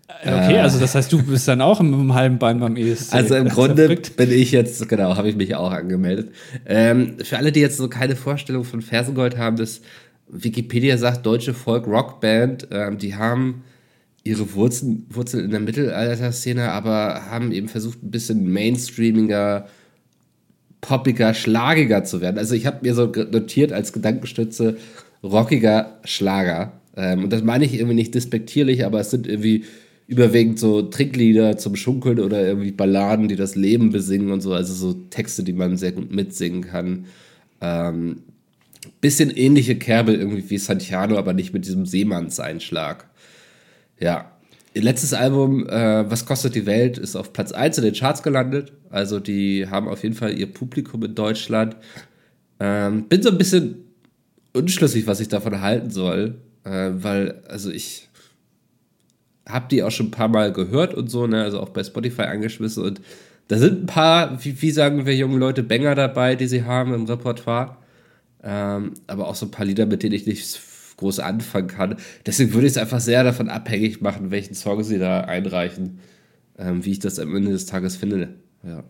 Okay, 0.08 0.56
äh, 0.56 0.60
also 0.60 0.80
das 0.80 0.96
heißt, 0.96 1.12
du 1.12 1.22
bist 1.22 1.48
dann 1.48 1.62
auch 1.62 1.82
im, 1.82 1.94
im 1.94 2.14
halben 2.14 2.40
Bein 2.40 2.60
beim 2.60 2.78
ESC. 2.78 3.14
Also 3.14 3.36
im 3.36 3.50
Grunde 3.50 3.90
bin 3.90 4.32
ich 4.32 4.52
jetzt, 4.52 4.88
genau, 4.88 5.18
habe 5.18 5.30
ich 5.30 5.36
mich 5.36 5.54
auch 5.56 5.72
angemeldet. 5.72 6.32
Ähm, 6.66 7.18
für 7.22 7.38
alle, 7.38 7.52
die 7.52 7.60
jetzt 7.60 7.78
so 7.78 7.90
keine 7.90 8.16
Vorstellung 8.16 8.64
von 8.64 8.82
Fersengold 8.82 9.38
haben, 9.38 9.58
das 9.58 9.82
Wikipedia 10.30 10.98
sagt, 10.98 11.26
deutsche 11.26 11.54
Folk-Rock-Band, 11.54 12.70
ähm, 12.72 12.98
die 12.98 13.16
haben 13.16 13.64
ihre 14.24 14.54
Wurzeln, 14.54 15.06
Wurzeln 15.10 15.46
in 15.46 15.52
der 15.52 15.60
Mittelalter-Szene, 15.60 16.72
aber 16.72 17.30
haben 17.30 17.52
eben 17.52 17.68
versucht, 17.68 18.02
ein 18.02 18.12
bisschen 18.12 18.52
mainstreamiger, 18.52 19.68
poppiger, 20.80 21.34
schlagiger 21.34 22.06
zu 22.06 22.22
werden. 22.22 22.38
Also 22.38 22.56
ich 22.56 22.66
habe 22.66 22.80
mir 22.82 22.94
so 22.94 23.08
notiert 23.08 23.74
als 23.74 23.92
Gedankenstütze 23.92 24.78
rockiger 25.22 26.00
Schlager. 26.06 26.74
Ähm, 26.96 27.26
und 27.26 27.34
das 27.34 27.44
meine 27.44 27.66
ich 27.66 27.74
irgendwie 27.74 27.96
nicht 27.96 28.16
despektierlich, 28.16 28.86
aber 28.86 29.02
es 29.02 29.12
sind 29.12 29.28
irgendwie 29.28 29.66
überwiegend 30.08 30.58
so 30.58 30.82
Tricklieder 30.82 31.58
zum 31.58 31.76
Schunkeln 31.76 32.20
oder 32.20 32.46
irgendwie 32.46 32.72
Balladen, 32.72 33.28
die 33.28 33.36
das 33.36 33.56
Leben 33.56 33.92
besingen 33.92 34.32
und 34.32 34.42
so, 34.42 34.54
also 34.54 34.74
so 34.74 34.94
Texte, 35.10 35.44
die 35.44 35.54
man 35.54 35.78
sehr 35.78 35.92
gut 35.92 36.12
mitsingen 36.12 36.62
kann. 36.62 37.06
Ähm, 37.60 38.24
bisschen 39.02 39.30
ähnliche 39.32 39.76
Kerbe 39.76 40.14
irgendwie 40.14 40.50
wie 40.50 40.58
Santiano, 40.58 41.18
aber 41.18 41.34
nicht 41.34 41.54
mit 41.54 41.66
diesem 41.66 41.86
Seemannseinschlag. 41.86 43.06
Ja. 44.00 44.32
Ihr 44.74 44.84
letztes 44.84 45.14
Album, 45.14 45.68
äh, 45.68 46.10
Was 46.10 46.26
kostet 46.26 46.56
die 46.56 46.68
Welt, 46.68 46.98
ist 46.98 47.16
auf 47.16 47.34
Platz 47.34 47.52
1 47.52 47.80
in 47.80 47.84
den 47.84 47.96
Charts 47.96 48.22
gelandet. 48.22 48.74
Also 48.90 49.20
die 49.20 49.68
haben 49.68 49.88
auf 49.88 50.04
jeden 50.04 50.16
Fall 50.16 50.38
ihr 50.38 50.52
Publikum 50.54 51.04
in 51.04 51.16
Deutschland. 51.16 51.76
Ähm, 52.60 53.06
bin 53.06 53.24
so 53.24 53.30
ein 53.30 53.38
bisschen 53.38 53.88
unschlüssig, 54.54 55.08
was 55.08 55.20
ich 55.20 55.28
davon 55.28 55.62
halten 55.62 55.90
soll, 55.90 56.36
äh, 56.64 56.92
weil, 56.94 57.42
also 57.48 57.72
ich 57.72 58.08
habe 59.48 59.68
die 59.70 59.84
auch 59.84 59.92
schon 59.92 60.08
ein 60.08 60.12
paar 60.12 60.28
Mal 60.28 60.52
gehört 60.52 60.94
und 60.94 61.10
so, 61.10 61.28
ne? 61.28 61.44
also 61.44 61.60
auch 61.60 61.70
bei 61.70 61.84
Spotify 61.84 62.24
angeschmissen. 62.24 62.84
Und 62.84 63.02
da 63.48 63.58
sind 63.58 63.84
ein 63.84 63.86
paar, 63.86 64.44
wie, 64.44 64.62
wie 64.62 64.72
sagen 64.72 65.06
wir 65.06 65.16
jungen 65.16 65.40
Leute, 65.40 65.64
Banger 65.64 65.96
dabei, 65.96 66.36
die 66.36 66.48
sie 66.48 66.64
haben 66.64 66.94
im 66.94 67.06
Repertoire. 67.06 67.78
Ähm, 68.44 68.94
aber 69.08 69.28
auch 69.28 69.36
so 69.36 69.46
ein 69.46 69.52
paar 69.52 69.66
Lieder, 69.66 69.86
mit 69.86 70.04
denen 70.04 70.16
ich 70.16 70.28
nicht 70.28 70.60
groß 70.98 71.20
anfangen 71.20 71.68
kann. 71.68 71.96
Deswegen 72.26 72.54
würde 72.54 72.68
ich 72.68 72.74
es 72.74 72.78
einfach 72.78 73.00
sehr 73.00 73.24
davon 73.24 73.50
abhängig 73.50 74.02
machen, 74.02 74.32
welchen 74.32 74.56
Song 74.56 74.84
sie 74.84 75.00
da 75.00 75.22
einreichen, 75.22 76.00
ähm, 76.58 76.84
wie 76.84 76.92
ich 76.92 77.00
das 77.00 77.20
am 77.20 77.36
Ende 77.36 77.52
des 77.52 77.66
Tages 77.66 77.96
finde. 77.96 78.30
Ja. 78.64 78.84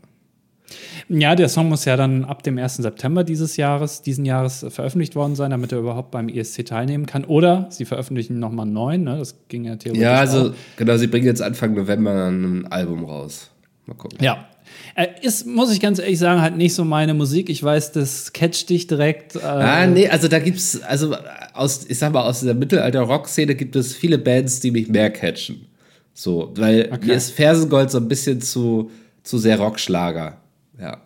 Ja, 1.09 1.35
der 1.35 1.47
Song 1.47 1.69
muss 1.69 1.85
ja 1.85 1.95
dann 1.95 2.25
ab 2.25 2.43
dem 2.43 2.57
1. 2.57 2.77
September 2.77 3.23
dieses 3.23 3.55
Jahres, 3.57 4.01
diesen 4.01 4.25
Jahres 4.25 4.65
veröffentlicht 4.69 5.15
worden 5.15 5.35
sein, 5.35 5.51
damit 5.51 5.71
er 5.71 5.79
überhaupt 5.79 6.11
beim 6.11 6.27
ESC 6.27 6.65
teilnehmen 6.65 7.05
kann. 7.05 7.23
Oder 7.23 7.67
sie 7.69 7.85
veröffentlichen 7.85 8.39
nochmal 8.39 8.65
einen 8.65 8.73
neuen, 8.73 9.03
ne? 9.03 9.17
das 9.17 9.35
ging 9.47 9.63
ja 9.63 9.77
theoretisch 9.77 10.03
Ja, 10.03 10.15
also 10.15 10.49
auch. 10.49 10.53
genau, 10.75 10.97
sie 10.97 11.07
bringen 11.07 11.25
jetzt 11.25 11.41
Anfang 11.41 11.73
November 11.73 12.27
ein 12.27 12.67
Album 12.67 13.05
raus. 13.05 13.49
Mal 13.85 13.93
gucken. 13.95 14.17
Ja, 14.21 14.47
Äh, 14.95 15.07
ist, 15.21 15.45
muss 15.47 15.71
ich 15.71 15.79
ganz 15.79 15.99
ehrlich 15.99 16.19
sagen, 16.19 16.41
halt 16.41 16.57
nicht 16.57 16.73
so 16.73 16.83
meine 16.83 17.13
Musik. 17.13 17.49
Ich 17.49 17.63
weiß, 17.63 17.93
das 17.93 18.33
catcht 18.33 18.69
dich 18.69 18.87
direkt. 18.87 19.35
Äh 19.35 19.39
ah, 19.39 19.87
nee, 19.87 20.09
also 20.09 20.27
da 20.27 20.39
gibt's, 20.39 20.81
also 20.81 21.15
aus, 21.53 21.85
ich 21.87 21.97
sag 21.97 22.11
mal, 22.11 22.23
aus 22.23 22.41
der 22.41 22.53
Mittelalter-Rock-Szene 22.53 23.55
gibt 23.55 23.75
es 23.77 23.95
viele 23.95 24.17
Bands, 24.17 24.59
die 24.59 24.71
mich 24.71 24.89
mehr 24.89 25.09
catchen. 25.09 25.67
So, 26.13 26.51
weil 26.55 26.89
okay. 26.91 27.05
mir 27.05 27.13
ist 27.13 27.31
Fersengold 27.31 27.91
so 27.91 27.99
ein 27.99 28.07
bisschen 28.07 28.41
zu, 28.41 28.91
zu 29.23 29.37
sehr 29.37 29.57
Rockschlager. 29.59 30.37
Ja. 30.79 31.01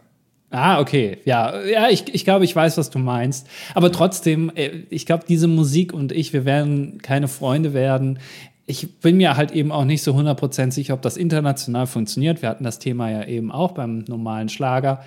Ah, 0.52 0.82
okay. 0.82 1.20
Ja, 1.24 1.62
ja 1.62 1.90
ich, 1.90 2.14
ich 2.14 2.26
glaube, 2.26 2.44
ich 2.44 2.56
weiß, 2.56 2.78
was 2.78 2.90
du 2.90 3.00
meinst. 3.00 3.48
Aber 3.74 3.92
trotzdem, 3.92 4.52
äh, 4.54 4.84
ich 4.90 5.06
glaube, 5.06 5.24
diese 5.28 5.48
Musik 5.48 5.94
und 5.94 6.12
ich, 6.12 6.34
wir 6.34 6.46
werden 6.46 7.00
keine 7.02 7.30
Freunde 7.30 7.74
werden. 7.74 8.20
Ich 8.66 9.00
bin 9.00 9.18
mir 9.18 9.38
halt 9.38 9.52
eben 9.52 9.72
auch 9.72 9.86
nicht 9.86 10.04
so 10.04 10.14
100% 10.14 10.72
sicher, 10.72 10.94
ob 10.94 11.02
das 11.02 11.18
international 11.18 11.88
funktioniert. 11.88 12.42
Wir 12.42 12.50
hatten 12.50 12.66
das 12.66 12.80
Thema 12.80 13.10
ja 13.10 13.24
eben 13.26 13.52
auch 13.52 13.72
beim 13.72 14.00
normalen 14.08 14.50
Schlager. 14.50 15.04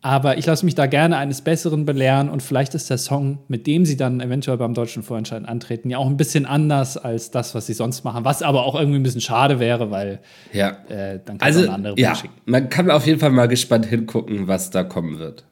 Aber 0.00 0.38
ich 0.38 0.46
lasse 0.46 0.64
mich 0.64 0.76
da 0.76 0.86
gerne 0.86 1.16
eines 1.16 1.40
Besseren 1.40 1.84
belehren 1.84 2.28
und 2.28 2.40
vielleicht 2.40 2.74
ist 2.74 2.88
der 2.88 2.98
Song, 2.98 3.40
mit 3.48 3.66
dem 3.66 3.84
sie 3.84 3.96
dann 3.96 4.20
eventuell 4.20 4.56
beim 4.56 4.72
deutschen 4.72 5.02
Vorentscheid 5.02 5.46
antreten, 5.48 5.90
ja 5.90 5.98
auch 5.98 6.06
ein 6.06 6.16
bisschen 6.16 6.46
anders 6.46 6.96
als 6.96 7.32
das, 7.32 7.54
was 7.56 7.66
sie 7.66 7.72
sonst 7.72 8.04
machen. 8.04 8.24
Was 8.24 8.42
aber 8.42 8.64
auch 8.64 8.76
irgendwie 8.78 9.00
ein 9.00 9.02
bisschen 9.02 9.20
schade 9.20 9.58
wäre, 9.58 9.90
weil 9.90 10.20
ja. 10.52 10.76
äh, 10.88 11.18
dann 11.24 11.38
kann 11.38 11.46
also, 11.46 11.62
man 11.62 11.70
andere 11.70 11.98
ja, 11.98 12.14
schicken. 12.14 12.34
Man 12.44 12.68
kann 12.68 12.92
auf 12.92 13.06
jeden 13.06 13.18
Fall 13.18 13.30
mal 13.30 13.48
gespannt 13.48 13.86
hingucken, 13.86 14.46
was 14.46 14.70
da 14.70 14.84
kommen 14.84 15.18
wird. 15.18 15.44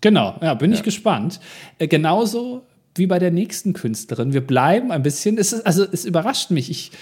Genau, 0.00 0.34
ja, 0.40 0.54
bin 0.54 0.70
ja. 0.70 0.78
ich 0.78 0.82
gespannt. 0.82 1.40
Äh, 1.78 1.86
genauso 1.86 2.66
wie 2.94 3.06
bei 3.06 3.18
der 3.18 3.32
nächsten 3.32 3.74
Künstlerin. 3.74 4.32
Wir 4.32 4.46
bleiben 4.46 4.92
ein 4.92 5.02
bisschen, 5.02 5.36
es 5.36 5.52
ist, 5.52 5.66
also 5.66 5.84
es 5.84 6.06
überrascht 6.06 6.50
mich. 6.50 6.70
Ich, 6.70 6.92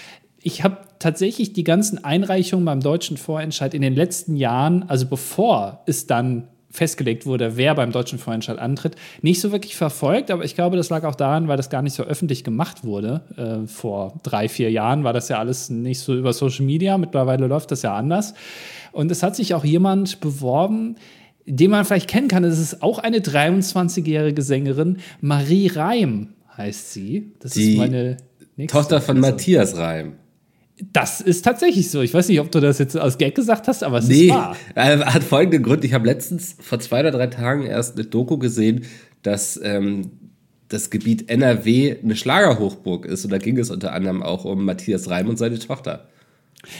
ich 0.41 0.63
habe 0.63 0.79
tatsächlich 0.99 1.53
die 1.53 1.63
ganzen 1.63 2.03
Einreichungen 2.03 2.65
beim 2.65 2.81
deutschen 2.81 3.15
Vorentscheid 3.15 3.73
in 3.73 3.81
den 3.81 3.95
letzten 3.95 4.35
Jahren, 4.35 4.83
also 4.83 5.05
bevor 5.05 5.83
es 5.85 6.07
dann 6.07 6.49
festgelegt 6.73 7.27
wurde, 7.27 7.55
wer 7.55 7.75
beim 7.75 7.91
deutschen 7.91 8.17
Vorentscheid 8.17 8.57
antritt, 8.57 8.95
nicht 9.21 9.39
so 9.39 9.51
wirklich 9.51 9.75
verfolgt. 9.75 10.31
Aber 10.31 10.43
ich 10.43 10.55
glaube, 10.55 10.75
das 10.75 10.89
lag 10.89 11.03
auch 11.03 11.15
daran, 11.15 11.47
weil 11.47 11.55
das 11.55 11.69
gar 11.69 11.83
nicht 11.83 11.93
so 11.93 12.03
öffentlich 12.03 12.43
gemacht 12.43 12.83
wurde. 12.83 13.21
Äh, 13.37 13.67
vor 13.67 14.19
drei, 14.23 14.49
vier 14.49 14.71
Jahren 14.71 15.03
war 15.03 15.13
das 15.13 15.29
ja 15.29 15.37
alles 15.37 15.69
nicht 15.69 15.99
so 15.99 16.15
über 16.15 16.33
Social 16.33 16.65
Media. 16.65 16.97
Mittlerweile 16.97 17.45
läuft 17.45 17.69
das 17.71 17.83
ja 17.83 17.95
anders. 17.95 18.33
Und 18.91 19.11
es 19.11 19.21
hat 19.21 19.35
sich 19.35 19.53
auch 19.53 19.63
jemand 19.63 20.19
beworben, 20.19 20.95
den 21.45 21.69
man 21.69 21.85
vielleicht 21.85 22.09
kennen 22.09 22.27
kann. 22.27 22.43
Es 22.43 22.59
ist 22.59 22.81
auch 22.81 22.97
eine 22.97 23.19
23-jährige 23.19 24.41
Sängerin. 24.41 24.97
Marie 25.21 25.67
Reim 25.67 26.29
heißt 26.57 26.91
sie. 26.91 27.33
Das 27.39 27.53
Die 27.53 27.73
ist 27.73 27.77
meine 27.77 28.17
Tochter 28.67 28.99
von 28.99 29.19
Matthias 29.19 29.77
Reim. 29.77 30.13
Das 30.91 31.21
ist 31.21 31.43
tatsächlich 31.43 31.91
so. 31.91 32.01
Ich 32.01 32.13
weiß 32.13 32.29
nicht, 32.29 32.39
ob 32.39 32.51
du 32.51 32.59
das 32.59 32.79
jetzt 32.79 32.97
aus 32.97 33.17
Gag 33.17 33.35
gesagt 33.35 33.67
hast, 33.67 33.83
aber 33.83 33.99
es 33.99 34.07
nee, 34.07 34.25
ist 34.25 34.33
wahr. 34.33 34.57
Äh, 34.75 34.97
hat 34.99 35.23
folgenden 35.23 35.63
Grund. 35.63 35.83
Ich 35.85 35.93
habe 35.93 36.07
letztens 36.07 36.55
vor 36.59 36.79
zwei 36.79 37.01
oder 37.01 37.11
drei 37.11 37.27
Tagen 37.27 37.63
erst 37.63 37.95
eine 37.95 38.05
Doku 38.07 38.37
gesehen, 38.37 38.85
dass 39.21 39.59
ähm, 39.63 40.11
das 40.69 40.89
Gebiet 40.89 41.29
NRW 41.29 41.97
eine 42.03 42.15
Schlagerhochburg 42.15 43.05
ist. 43.05 43.23
Und 43.23 43.31
da 43.31 43.37
ging 43.37 43.57
es 43.57 43.69
unter 43.69 43.93
anderem 43.93 44.23
auch 44.23 44.45
um 44.45 44.65
Matthias 44.65 45.09
Reim 45.09 45.29
und 45.29 45.37
seine 45.37 45.59
Tochter. 45.59 46.07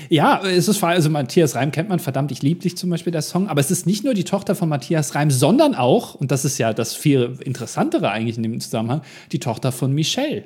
Ja, 0.10 0.42
es 0.44 0.68
ist 0.68 0.84
also 0.84 1.10
Matthias 1.10 1.56
Reim 1.56 1.72
kennt 1.72 1.90
man 1.90 2.00
verdammt, 2.00 2.32
ich 2.32 2.42
liebe 2.42 2.62
dich 2.62 2.78
zum 2.78 2.90
Beispiel 2.90 3.12
der 3.12 3.22
Song, 3.22 3.50
aber 3.50 3.60
es 3.60 3.70
ist 3.70 3.86
nicht 3.86 4.06
nur 4.06 4.14
die 4.14 4.24
Tochter 4.24 4.56
von 4.56 4.70
Matthias 4.70 5.14
Reim, 5.14 5.30
sondern 5.30 5.76
auch, 5.76 6.16
und 6.16 6.32
das 6.32 6.46
ist 6.46 6.58
ja 6.58 6.74
das 6.74 6.96
viel 6.96 7.38
interessantere 7.44 8.10
eigentlich 8.10 8.38
in 8.38 8.44
dem 8.44 8.60
Zusammenhang, 8.62 9.02
die 9.34 9.40
Tochter 9.40 9.74
von 9.74 9.94
Michelle. 9.94 10.46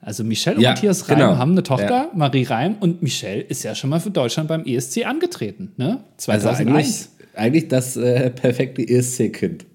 Also 0.00 0.24
Michelle 0.24 0.56
und 0.56 0.62
ja, 0.62 0.70
Matthias 0.70 1.08
Reim 1.08 1.18
genau. 1.18 1.36
haben 1.38 1.52
eine 1.52 1.62
Tochter, 1.62 1.88
ja. 1.88 2.10
Marie 2.14 2.44
Reim, 2.44 2.76
und 2.80 3.02
Michelle 3.02 3.40
ist 3.40 3.62
ja 3.62 3.74
schon 3.74 3.90
mal 3.90 4.00
für 4.00 4.10
Deutschland 4.10 4.48
beim 4.48 4.64
ESC 4.64 5.04
angetreten, 5.06 5.72
ne? 5.76 6.00
2001. 6.18 6.46
Also 6.46 6.70
eigentlich, 6.70 7.08
eigentlich 7.34 7.68
das 7.68 7.96
äh, 7.96 8.30
perfekte 8.30 8.86
ESC-Kind. 8.86 9.66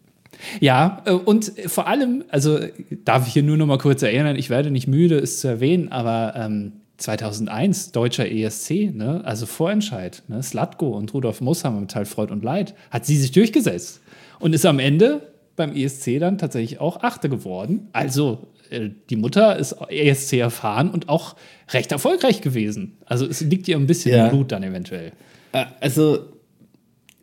Ja, 0.59 1.01
äh, 1.05 1.11
und 1.11 1.51
vor 1.67 1.87
allem, 1.87 2.23
also 2.29 2.59
darf 3.03 3.27
ich 3.27 3.33
hier 3.33 3.43
nur 3.43 3.57
noch 3.57 3.65
mal 3.65 3.77
kurz 3.77 4.03
erinnern, 4.03 4.35
ich 4.35 4.49
werde 4.49 4.71
nicht 4.71 4.87
müde, 4.87 5.17
es 5.17 5.39
zu 5.39 5.47
erwähnen, 5.47 5.91
aber 5.91 6.33
ähm, 6.35 6.73
2001, 6.97 7.91
deutscher 7.91 8.31
ESC, 8.31 8.93
ne? 8.93 9.21
also 9.25 9.45
Vorentscheid, 9.45 10.23
ne? 10.27 10.41
Slatko 10.41 10.89
und 10.89 11.13
Rudolf 11.13 11.41
Mooshammer 11.41 11.79
mit 11.79 11.91
Teil 11.91 12.05
Freud 12.05 12.31
und 12.31 12.43
Leid, 12.43 12.75
hat 12.91 13.05
sie 13.05 13.17
sich 13.17 13.31
durchgesetzt 13.31 14.01
und 14.39 14.53
ist 14.53 14.65
am 14.65 14.79
Ende 14.79 15.21
beim 15.55 15.75
ESC 15.75 16.19
dann 16.19 16.37
tatsächlich 16.37 16.79
auch 16.79 17.03
Achte 17.03 17.27
geworden. 17.27 17.89
Also 17.91 18.47
äh, 18.71 18.91
die 19.09 19.15
Mutter 19.15 19.57
ist 19.57 19.75
ESC 19.89 20.33
erfahren 20.33 20.89
und 20.89 21.09
auch 21.09 21.35
recht 21.71 21.91
erfolgreich 21.91 22.41
gewesen. 22.41 22.97
Also 23.05 23.25
es 23.25 23.41
liegt 23.41 23.67
ihr 23.67 23.77
ein 23.77 23.87
bisschen 23.87 24.15
ja. 24.15 24.25
im 24.25 24.31
Blut 24.31 24.51
dann 24.51 24.63
eventuell. 24.63 25.11
Äh, 25.51 25.65
also 25.79 26.27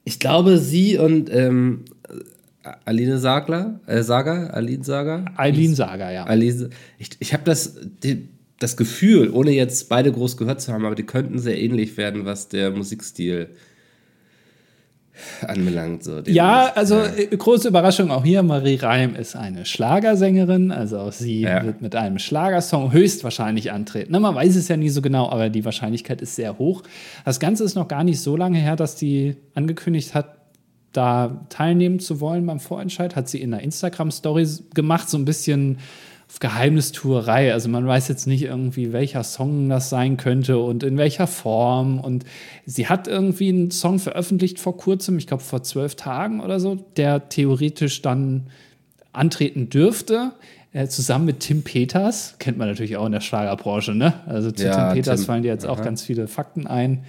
ich 0.04 0.18
glaube, 0.18 0.58
sie 0.58 0.98
und 0.98 1.30
ähm, 1.32 1.84
Aline 2.84 3.18
Sagler, 3.18 3.80
äh, 3.86 4.02
Sager, 4.02 4.54
Aline 4.54 4.84
Sager? 4.84 5.24
Aline 5.36 5.74
Sager, 5.74 6.10
ja. 6.10 6.24
Aline, 6.24 6.70
ich 6.98 7.10
ich 7.18 7.32
habe 7.32 7.44
das, 7.44 7.76
die, 8.02 8.28
das 8.58 8.76
Gefühl, 8.76 9.30
ohne 9.30 9.50
jetzt 9.50 9.88
beide 9.88 10.12
groß 10.12 10.36
gehört 10.36 10.60
zu 10.60 10.72
haben, 10.72 10.84
aber 10.84 10.94
die 10.94 11.04
könnten 11.04 11.38
sehr 11.38 11.58
ähnlich 11.60 11.96
werden, 11.96 12.24
was 12.24 12.48
der 12.48 12.70
Musikstil 12.70 13.50
anbelangt. 15.46 16.04
So 16.04 16.20
ja, 16.26 16.72
also 16.74 16.96
ja. 16.96 17.06
Äh, 17.06 17.36
große 17.36 17.68
Überraschung 17.68 18.10
auch 18.10 18.24
hier. 18.24 18.42
Marie 18.42 18.76
Reim 18.76 19.14
ist 19.14 19.36
eine 19.36 19.64
Schlagersängerin, 19.64 20.70
also 20.70 20.98
auch 20.98 21.12
sie 21.12 21.42
ja. 21.42 21.64
wird 21.64 21.82
mit 21.82 21.94
einem 21.94 22.18
Schlagersong 22.18 22.92
höchstwahrscheinlich 22.92 23.72
antreten. 23.72 24.12
Na, 24.12 24.20
man 24.20 24.34
weiß 24.34 24.56
es 24.56 24.68
ja 24.68 24.76
nie 24.76 24.88
so 24.88 25.02
genau, 25.02 25.30
aber 25.30 25.48
die 25.48 25.64
Wahrscheinlichkeit 25.64 26.20
ist 26.20 26.36
sehr 26.36 26.58
hoch. 26.58 26.82
Das 27.24 27.40
Ganze 27.40 27.64
ist 27.64 27.74
noch 27.74 27.88
gar 27.88 28.04
nicht 28.04 28.20
so 28.20 28.36
lange 28.36 28.58
her, 28.58 28.76
dass 28.76 28.96
die 28.96 29.36
angekündigt 29.54 30.14
hat, 30.14 30.36
da 30.92 31.46
teilnehmen 31.50 32.00
zu 32.00 32.20
wollen 32.20 32.46
beim 32.46 32.60
Vorentscheid. 32.60 33.14
Hat 33.14 33.28
sie 33.28 33.40
in 33.40 33.52
einer 33.52 33.62
Instagram-Story 33.62 34.46
gemacht, 34.74 35.08
so 35.08 35.18
ein 35.18 35.24
bisschen 35.24 35.78
auf 36.28 36.40
Geheimnistuerei. 36.40 37.52
Also 37.52 37.68
man 37.68 37.86
weiß 37.86 38.08
jetzt 38.08 38.26
nicht 38.26 38.42
irgendwie, 38.42 38.92
welcher 38.92 39.24
Song 39.24 39.68
das 39.68 39.88
sein 39.88 40.16
könnte 40.16 40.58
und 40.58 40.82
in 40.82 40.98
welcher 40.98 41.26
Form. 41.26 42.00
Und 42.00 42.24
sie 42.66 42.88
hat 42.88 43.08
irgendwie 43.08 43.48
einen 43.48 43.70
Song 43.70 43.98
veröffentlicht 43.98 44.58
vor 44.58 44.76
kurzem, 44.76 45.18
ich 45.18 45.26
glaube 45.26 45.42
vor 45.42 45.62
zwölf 45.62 45.94
Tagen 45.94 46.40
oder 46.40 46.60
so, 46.60 46.76
der 46.96 47.28
theoretisch 47.28 48.02
dann 48.02 48.48
antreten 49.12 49.70
dürfte. 49.70 50.32
Äh, 50.74 50.86
zusammen 50.88 51.24
mit 51.24 51.40
Tim 51.40 51.62
Peters, 51.62 52.34
kennt 52.38 52.58
man 52.58 52.68
natürlich 52.68 52.98
auch 52.98 53.06
in 53.06 53.12
der 53.12 53.22
Schlagerbranche, 53.22 53.94
ne? 53.94 54.20
Also 54.26 54.50
zu 54.50 54.66
ja, 54.66 54.88
Tim 54.88 54.98
Peters 54.98 55.20
Tim. 55.20 55.26
fallen 55.26 55.42
dir 55.42 55.48
jetzt 55.48 55.64
Aha. 55.64 55.72
auch 55.72 55.82
ganz 55.82 56.02
viele 56.02 56.28
Fakten 56.28 56.66
ein 56.66 57.04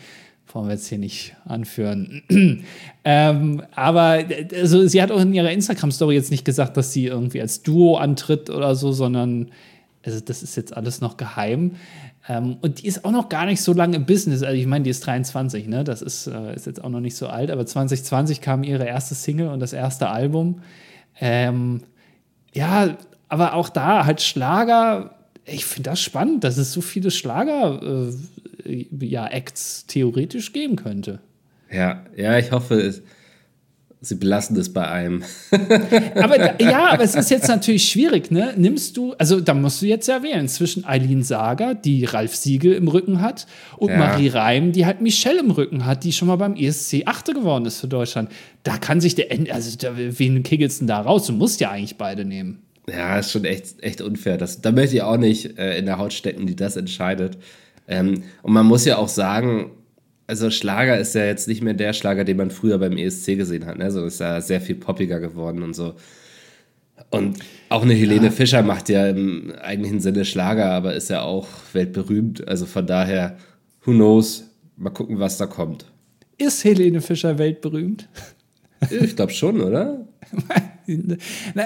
wollen 0.54 0.68
wir 0.68 0.74
jetzt 0.74 0.88
hier 0.88 0.98
nicht 0.98 1.36
anführen. 1.46 2.24
ähm, 3.04 3.64
aber 3.76 4.24
also, 4.54 4.88
sie 4.88 5.02
hat 5.02 5.12
auch 5.12 5.22
in 5.22 5.34
ihrer 5.34 5.52
Instagram-Story 5.52 6.16
jetzt 6.16 6.32
nicht 6.32 6.46
gesagt, 6.46 6.78
dass 6.78 6.94
sie 6.94 7.06
irgendwie 7.06 7.42
als 7.42 7.64
Duo 7.64 7.98
antritt 7.98 8.50
oder 8.50 8.76
so, 8.76 8.92
sondern 8.92 9.52
also 10.06 10.20
das 10.22 10.44
ist 10.44 10.56
jetzt 10.56 10.76
alles 10.76 11.02
noch 11.02 11.18
geheim. 11.18 11.76
Ähm, 12.28 12.58
und 12.62 12.82
die 12.82 12.88
ist 12.88 13.06
auch 13.06 13.12
noch 13.12 13.30
gar 13.30 13.46
nicht 13.46 13.62
so 13.62 13.74
lange 13.74 13.98
im 13.98 14.06
Business. 14.06 14.44
Also 14.44 14.56
ich 14.56 14.68
meine, 14.68 14.84
die 14.84 14.90
ist 14.90 15.06
23, 15.06 15.68
ne? 15.68 15.84
Das 15.84 16.02
ist, 16.02 16.28
äh, 16.28 16.56
ist 16.56 16.66
jetzt 16.66 16.84
auch 16.84 16.90
noch 16.90 17.00
nicht 17.00 17.16
so 17.16 17.28
alt, 17.28 17.52
aber 17.52 17.66
2020 17.66 18.42
kam 18.42 18.64
ihre 18.64 18.86
erste 18.86 19.16
Single 19.16 19.50
und 19.50 19.60
das 19.60 19.74
erste 19.74 20.10
Album. 20.10 20.62
Ähm, 21.20 21.82
ja, 22.54 22.98
aber 23.28 23.54
auch 23.54 23.70
da 23.70 24.06
halt 24.06 24.22
Schlager. 24.22 25.16
Ich 25.46 25.66
finde 25.66 25.90
das 25.90 26.02
spannend, 26.02 26.44
dass 26.44 26.58
es 26.58 26.72
so 26.72 26.82
viele 26.82 27.12
Schlager 27.12 27.82
äh, 27.82 28.14
ja, 28.66 29.28
Acts 29.28 29.86
theoretisch 29.88 30.54
geben 30.54 30.76
könnte. 30.76 31.20
Ja, 31.72 32.06
ja, 32.16 32.38
ich 32.38 32.52
hoffe, 32.52 32.76
es, 32.76 33.02
sie 34.02 34.16
belassen 34.16 34.56
das 34.56 34.70
bei 34.70 34.88
einem. 34.88 35.24
aber 36.16 36.62
ja, 36.62 36.88
aber 36.88 37.04
es 37.04 37.16
ist 37.16 37.30
jetzt 37.30 37.48
natürlich 37.50 37.90
schwierig, 37.90 38.32
ne? 38.32 38.54
Nimmst 38.56 38.98
du, 38.98 39.14
also 39.14 39.40
da 39.40 39.54
musst 39.54 39.82
du 39.82 39.86
jetzt 39.86 40.08
ja 40.08 40.24
wählen 40.24 40.48
zwischen 40.48 40.86
Eileen 40.86 41.24
Sager, 41.24 41.76
die 41.76 42.06
Ralf 42.06 42.36
Siegel 42.36 42.74
im 42.74 42.88
Rücken 42.88 43.22
hat, 43.22 43.46
und 43.78 43.90
ja. 43.90 43.98
Marie 43.98 44.30
Reim, 44.30 44.72
die 44.72 44.86
halt 44.86 45.02
Michelle 45.02 45.40
im 45.40 45.52
Rücken 45.52 45.86
hat, 45.86 46.04
die 46.04 46.14
schon 46.14 46.28
mal 46.28 46.38
beim 46.38 46.56
ESC 46.56 47.04
Achte 47.06 47.34
geworden 47.34 47.66
ist 47.66 47.80
für 47.80 47.88
Deutschland. 47.88 48.32
Da 48.64 48.78
kann 48.78 49.02
sich 49.02 49.16
der, 49.16 49.28
also 49.54 49.78
da, 49.78 49.94
wen 49.96 50.44
kickelst 50.44 50.78
du 50.78 50.82
denn 50.82 50.88
da 50.88 51.02
raus? 51.02 51.28
Du 51.28 51.34
musst 51.34 51.60
ja 51.60 51.72
eigentlich 51.72 51.98
beide 51.98 52.26
nehmen. 52.26 52.62
Ja, 52.90 53.20
ist 53.20 53.32
schon 53.32 53.46
echt, 53.46 53.84
echt 53.84 54.02
unfair. 54.02 54.38
Das, 54.38 54.62
da 54.62 54.72
möchte 54.72 54.96
ich 54.96 55.02
auch 55.04 55.18
nicht 55.18 55.58
äh, 55.58 55.78
in 55.78 55.86
der 55.86 55.98
Haut 55.98 56.14
stecken, 56.14 56.48
die 56.48 56.56
das 56.56 56.76
entscheidet. 56.76 57.38
Ähm, 57.90 58.24
und 58.44 58.54
man 58.54 58.66
muss 58.66 58.86
ja 58.86 58.98
auch 58.98 59.10
sagen, 59.10 59.72
also 60.28 60.52
Schlager 60.52 60.98
ist 61.00 61.16
ja 61.16 61.26
jetzt 61.26 61.48
nicht 61.48 61.64
mehr 61.64 61.74
der 61.74 61.92
Schlager, 61.94 62.24
den 62.24 62.38
man 62.38 62.52
früher 62.52 62.78
beim 62.78 62.96
ESC 62.98 63.36
gesehen 63.36 63.66
hat. 63.66 63.80
Ne? 63.80 63.86
Also 63.86 64.06
ist 64.06 64.20
ja 64.20 64.40
sehr 64.42 64.62
viel 64.62 64.76
poppiger 64.76 65.20
geworden 65.20 65.64
und 65.64 65.76
so. 65.76 65.96
Und 67.10 67.40
auch 67.70 67.82
eine 67.82 67.96
Helene 67.96 68.26
ja. 68.26 68.32
Fischer 68.32 68.62
macht 68.62 68.90
ja 68.90 69.08
im 69.08 69.52
eigentlichen 69.60 70.00
Sinne 70.00 70.26
Schlager, 70.26 70.72
aber 70.72 70.94
ist 70.94 71.10
ja 71.10 71.24
auch 71.24 71.48
weltberühmt. 71.74 72.48
Also 72.48 72.68
von 72.68 72.86
daher, 72.86 73.38
who 73.84 73.92
knows? 73.92 74.52
Mal 74.78 74.92
gucken, 74.92 75.20
was 75.20 75.38
da 75.38 75.48
kommt. 75.48 75.86
Ist 76.38 76.64
Helene 76.64 77.02
Fischer 77.02 77.38
weltberühmt? 77.40 78.08
Ich 78.90 79.16
glaube 79.16 79.34
schon, 79.34 79.60
oder? 79.62 79.99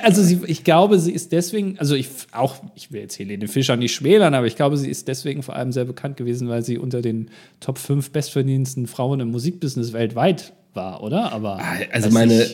also 0.03 0.24
sie, 0.24 0.39
ich 0.48 0.63
glaube, 0.63 1.00
sie 1.00 1.12
ist 1.12 1.31
deswegen, 1.31 1.77
also 1.79 1.95
ich 1.95 2.10
auch, 2.31 2.55
ich 2.75 2.91
will 2.91 3.01
jetzt 3.01 3.17
Helene 3.19 3.48
Fischer 3.48 3.75
nicht 3.75 3.93
schmälern, 3.93 4.33
aber 4.33 4.48
ich 4.48 4.55
glaube, 4.55 4.77
sie 4.77 4.89
ist 4.89 5.07
deswegen 5.07 5.43
vor 5.43 5.55
allem 5.55 5.72
sehr 5.72 5.86
bekannt 5.86 6.17
gewesen, 6.17 6.50
weil 6.50 6.63
sie 6.63 6.77
unter 6.77 7.01
den 7.01 7.29
Top 7.60 7.77
5 7.77 8.12
bestverdienendsten 8.12 8.88
Frauen 8.88 9.19
im 9.19 9.31
Musikbusiness 9.31 9.93
weltweit 9.93 10.53
war, 10.74 11.03
oder? 11.03 11.31
Aber 11.31 11.60
ah, 11.60 11.77
also 11.91 12.10
meine 12.10 12.45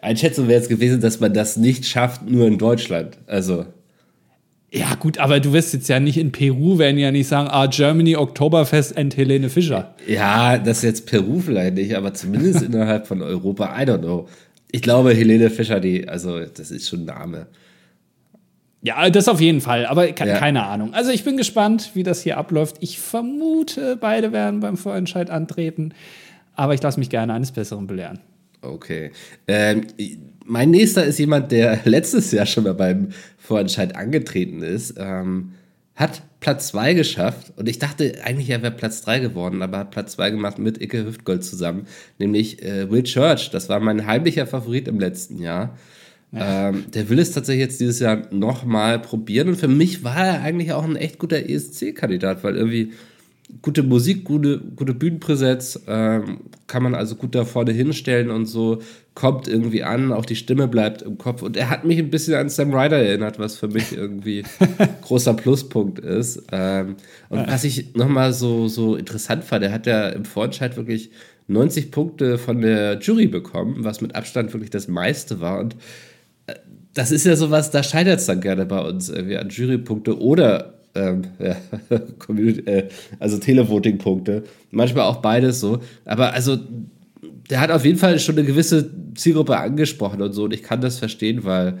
Einschätzung 0.00 0.48
wäre 0.48 0.60
jetzt 0.60 0.68
gewesen, 0.68 1.00
dass 1.00 1.20
man 1.20 1.32
das 1.34 1.56
nicht 1.56 1.86
schafft, 1.86 2.28
nur 2.28 2.46
in 2.46 2.58
Deutschland. 2.58 3.18
Also 3.26 3.66
ja, 4.74 4.94
gut, 4.94 5.18
aber 5.18 5.38
du 5.38 5.52
wirst 5.52 5.74
jetzt 5.74 5.88
ja 5.88 6.00
nicht 6.00 6.16
in 6.16 6.32
Peru, 6.32 6.78
werden 6.78 6.96
ja 6.96 7.10
nicht 7.10 7.28
sagen, 7.28 7.48
ah, 7.50 7.66
Germany, 7.66 8.16
Oktoberfest 8.16 8.96
and 8.96 9.14
Helene 9.14 9.50
Fischer. 9.50 9.94
Ja, 10.06 10.56
das 10.56 10.78
ist 10.78 10.84
jetzt 10.84 11.06
Peru 11.06 11.40
vielleicht 11.40 11.74
nicht, 11.74 11.94
aber 11.94 12.14
zumindest 12.14 12.62
innerhalb 12.62 13.06
von 13.06 13.20
Europa, 13.20 13.66
I 13.78 13.84
don't 13.84 13.98
know. 13.98 14.28
Ich 14.72 14.82
glaube, 14.82 15.14
Helene 15.14 15.50
Fischer, 15.50 15.80
die, 15.80 16.08
also 16.08 16.40
das 16.40 16.70
ist 16.70 16.88
schon 16.88 17.00
ein 17.00 17.04
Name. 17.04 17.46
Ja, 18.82 19.08
das 19.10 19.28
auf 19.28 19.40
jeden 19.40 19.60
Fall, 19.60 19.86
aber 19.86 20.08
ke 20.08 20.26
ja. 20.26 20.38
keine 20.38 20.64
Ahnung. 20.64 20.92
Also 20.92 21.12
ich 21.12 21.22
bin 21.22 21.36
gespannt, 21.36 21.92
wie 21.94 22.02
das 22.02 22.22
hier 22.22 22.36
abläuft. 22.36 22.76
Ich 22.80 22.98
vermute, 22.98 23.96
beide 23.96 24.32
werden 24.32 24.58
beim 24.58 24.76
Vorentscheid 24.76 25.30
antreten, 25.30 25.94
aber 26.54 26.74
ich 26.74 26.82
lasse 26.82 26.98
mich 26.98 27.08
gerne 27.08 27.32
eines 27.32 27.52
Besseren 27.52 27.86
belehren. 27.86 28.18
Okay. 28.60 29.12
Ähm, 29.46 29.86
mein 30.44 30.70
nächster 30.70 31.04
ist 31.04 31.18
jemand, 31.18 31.52
der 31.52 31.80
letztes 31.84 32.32
Jahr 32.32 32.46
schon 32.46 32.64
mal 32.64 32.74
beim 32.74 33.10
Vorentscheid 33.38 33.94
angetreten 33.94 34.62
ist. 34.62 34.94
Ähm, 34.98 35.52
hat 35.94 36.22
Platz 36.40 36.68
2 36.68 36.94
geschafft 36.94 37.52
und 37.56 37.68
ich 37.68 37.78
dachte 37.78 38.14
eigentlich, 38.24 38.50
er 38.50 38.62
wäre 38.62 38.72
Platz 38.72 39.02
3 39.02 39.20
geworden, 39.20 39.62
aber 39.62 39.78
hat 39.78 39.90
Platz 39.90 40.12
2 40.12 40.30
gemacht 40.30 40.58
mit 40.58 40.80
Icke 40.80 41.04
Hüftgold 41.04 41.44
zusammen, 41.44 41.86
nämlich 42.18 42.62
äh, 42.62 42.90
Will 42.90 43.02
Church. 43.02 43.50
Das 43.50 43.68
war 43.68 43.78
mein 43.78 44.06
heimlicher 44.06 44.46
Favorit 44.46 44.88
im 44.88 44.98
letzten 44.98 45.38
Jahr. 45.38 45.78
Ja. 46.32 46.70
Ähm, 46.70 46.86
der 46.92 47.10
will 47.10 47.18
es 47.18 47.32
tatsächlich 47.32 47.60
jetzt 47.62 47.80
dieses 47.80 48.00
Jahr 48.00 48.22
nochmal 48.30 48.98
probieren 48.98 49.48
und 49.48 49.56
für 49.56 49.68
mich 49.68 50.02
war 50.02 50.26
er 50.26 50.42
eigentlich 50.42 50.72
auch 50.72 50.84
ein 50.84 50.96
echt 50.96 51.18
guter 51.18 51.48
ESC-Kandidat, 51.48 52.42
weil 52.42 52.56
irgendwie 52.56 52.92
gute 53.60 53.82
Musik, 53.82 54.24
gute, 54.24 54.58
gute 54.58 54.94
Bühnenpräsenz, 54.94 55.80
ähm, 55.86 56.40
kann 56.66 56.82
man 56.82 56.94
also 56.94 57.16
gut 57.16 57.34
da 57.34 57.44
vorne 57.44 57.72
hinstellen 57.72 58.30
und 58.30 58.46
so, 58.46 58.80
kommt 59.14 59.46
irgendwie 59.46 59.82
an, 59.82 60.12
auch 60.12 60.24
die 60.24 60.36
Stimme 60.36 60.68
bleibt 60.68 61.02
im 61.02 61.18
Kopf. 61.18 61.42
Und 61.42 61.56
er 61.56 61.68
hat 61.68 61.84
mich 61.84 61.98
ein 61.98 62.10
bisschen 62.10 62.34
an 62.34 62.48
Sam 62.48 62.72
Ryder 62.72 62.98
erinnert, 62.98 63.38
was 63.38 63.56
für 63.56 63.68
mich 63.68 63.92
irgendwie 63.92 64.44
großer 65.02 65.34
Pluspunkt 65.34 65.98
ist. 65.98 66.44
Ähm, 66.50 66.96
und 67.28 67.46
was 67.46 67.64
ich 67.64 67.94
nochmal 67.94 68.32
so, 68.32 68.68
so 68.68 68.96
interessant 68.96 69.44
fand, 69.44 69.64
er 69.64 69.72
hat 69.72 69.86
ja 69.86 70.08
im 70.08 70.24
Vorentscheid 70.24 70.76
wirklich 70.76 71.10
90 71.48 71.90
Punkte 71.90 72.38
von 72.38 72.62
der 72.62 72.98
Jury 73.00 73.26
bekommen, 73.26 73.84
was 73.84 74.00
mit 74.00 74.14
Abstand 74.14 74.52
wirklich 74.54 74.70
das 74.70 74.88
meiste 74.88 75.40
war. 75.40 75.60
Und 75.60 75.76
äh, 76.46 76.54
das 76.94 77.12
ist 77.12 77.26
ja 77.26 77.36
sowas, 77.36 77.70
da 77.70 77.82
scheitert 77.82 78.20
es 78.20 78.26
dann 78.26 78.40
gerne 78.40 78.64
bei 78.64 78.80
uns 78.80 79.10
irgendwie 79.10 79.36
an 79.36 79.50
Jurypunkte 79.50 80.18
oder 80.18 80.81
ähm, 80.94 81.22
ja, 81.38 81.56
äh, 82.66 82.88
also 83.18 83.38
Televoting-Punkte. 83.38 84.44
Manchmal 84.70 85.04
auch 85.04 85.22
beides 85.22 85.60
so. 85.60 85.80
Aber 86.04 86.32
also, 86.32 86.58
der 87.50 87.60
hat 87.60 87.70
auf 87.70 87.84
jeden 87.84 87.98
Fall 87.98 88.18
schon 88.18 88.36
eine 88.36 88.46
gewisse 88.46 88.90
Zielgruppe 89.14 89.56
angesprochen 89.56 90.22
und 90.22 90.32
so. 90.32 90.44
Und 90.44 90.54
ich 90.54 90.62
kann 90.62 90.80
das 90.80 90.98
verstehen, 90.98 91.44
weil 91.44 91.78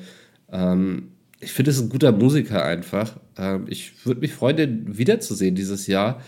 ähm, 0.50 1.08
ich 1.40 1.52
finde, 1.52 1.70
es 1.70 1.80
ein 1.80 1.88
guter 1.88 2.12
Musiker 2.12 2.64
einfach. 2.64 3.18
Ähm, 3.36 3.66
ich 3.68 4.06
würde 4.06 4.20
mich 4.20 4.32
freuen, 4.32 4.56
den 4.56 4.98
wiederzusehen 4.98 5.54
dieses 5.54 5.86
Jahr. 5.86 6.22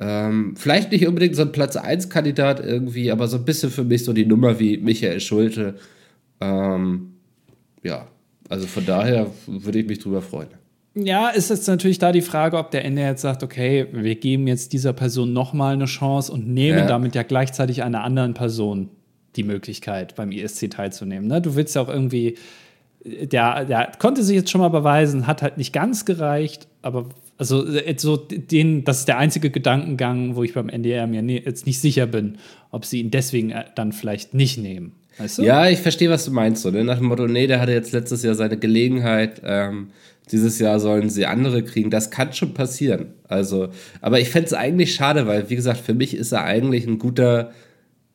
Ähm, 0.00 0.54
vielleicht 0.56 0.92
nicht 0.92 1.06
unbedingt 1.06 1.36
so 1.36 1.42
ein 1.42 1.52
Platz 1.52 1.76
1-Kandidat 1.76 2.64
irgendwie, 2.64 3.10
aber 3.10 3.28
so 3.28 3.36
ein 3.36 3.44
bisschen 3.44 3.70
für 3.70 3.84
mich 3.84 4.04
so 4.04 4.12
die 4.12 4.26
Nummer 4.26 4.58
wie 4.58 4.78
Michael 4.78 5.20
Schulte. 5.20 5.76
Ähm, 6.40 7.14
ja, 7.82 8.08
also 8.48 8.66
von 8.66 8.84
daher 8.84 9.30
würde 9.46 9.78
ich 9.78 9.86
mich 9.86 10.00
drüber 10.00 10.22
freuen. 10.22 10.48
Ja, 10.94 11.30
ist 11.30 11.48
jetzt 11.48 11.66
natürlich 11.68 11.98
da 11.98 12.12
die 12.12 12.22
Frage, 12.22 12.58
ob 12.58 12.70
der 12.70 12.84
Ende 12.84 13.02
jetzt 13.02 13.22
sagt, 13.22 13.42
okay, 13.42 13.86
wir 13.92 14.14
geben 14.14 14.46
jetzt 14.46 14.72
dieser 14.72 14.92
Person 14.92 15.32
nochmal 15.32 15.74
eine 15.74 15.86
Chance 15.86 16.30
und 16.30 16.46
nehmen 16.48 16.80
ja. 16.80 16.86
damit 16.86 17.14
ja 17.14 17.22
gleichzeitig 17.22 17.82
einer 17.82 18.04
anderen 18.04 18.34
Person 18.34 18.90
die 19.36 19.44
Möglichkeit, 19.44 20.14
beim 20.14 20.30
ESC 20.30 20.70
teilzunehmen. 20.70 21.26
Ne? 21.28 21.40
Du 21.40 21.54
willst 21.54 21.74
ja 21.74 21.82
auch 21.82 21.88
irgendwie, 21.88 22.36
der, 23.04 23.64
der 23.64 23.92
konnte 23.98 24.22
sich 24.22 24.36
jetzt 24.36 24.50
schon 24.50 24.60
mal 24.60 24.68
beweisen, 24.68 25.26
hat 25.26 25.40
halt 25.40 25.56
nicht 25.56 25.72
ganz 25.72 26.04
gereicht, 26.04 26.68
aber 26.82 27.06
also 27.38 27.64
so 27.96 28.16
den, 28.16 28.84
das 28.84 29.00
ist 29.00 29.08
der 29.08 29.18
einzige 29.18 29.50
Gedankengang, 29.50 30.36
wo 30.36 30.42
ich 30.42 30.54
beim 30.54 30.68
NDR 30.68 31.06
mir 31.06 31.22
ne, 31.22 31.42
jetzt 31.44 31.66
nicht 31.66 31.80
sicher 31.80 32.06
bin, 32.06 32.38
ob 32.70 32.84
sie 32.84 33.00
ihn 33.00 33.10
deswegen 33.10 33.50
äh, 33.50 33.64
dann 33.74 33.92
vielleicht 33.92 34.34
nicht 34.34 34.58
nehmen. 34.58 34.92
Weißt 35.18 35.38
du? 35.38 35.42
Ja, 35.42 35.68
ich 35.68 35.80
verstehe, 35.80 36.10
was 36.10 36.24
du 36.24 36.30
meinst. 36.30 36.62
So, 36.62 36.70
ne? 36.70 36.84
Nach 36.84 36.98
dem 36.98 37.06
Motto, 37.06 37.26
nee, 37.26 37.46
der 37.46 37.60
hatte 37.60 37.72
jetzt 37.72 37.92
letztes 37.92 38.22
Jahr 38.22 38.34
seine 38.34 38.56
Gelegenheit. 38.56 39.42
Ähm, 39.44 39.88
dieses 40.30 40.58
Jahr 40.58 40.80
sollen 40.80 41.10
sie 41.10 41.26
andere 41.26 41.62
kriegen. 41.62 41.90
Das 41.90 42.10
kann 42.10 42.32
schon 42.32 42.54
passieren. 42.54 43.06
Also, 43.28 43.68
aber 44.00 44.20
ich 44.20 44.30
fände 44.30 44.46
es 44.46 44.54
eigentlich 44.54 44.94
schade, 44.94 45.26
weil, 45.26 45.50
wie 45.50 45.56
gesagt, 45.56 45.80
für 45.80 45.94
mich 45.94 46.14
ist 46.16 46.32
er 46.32 46.44
eigentlich 46.44 46.86
ein 46.86 46.98
guter 46.98 47.52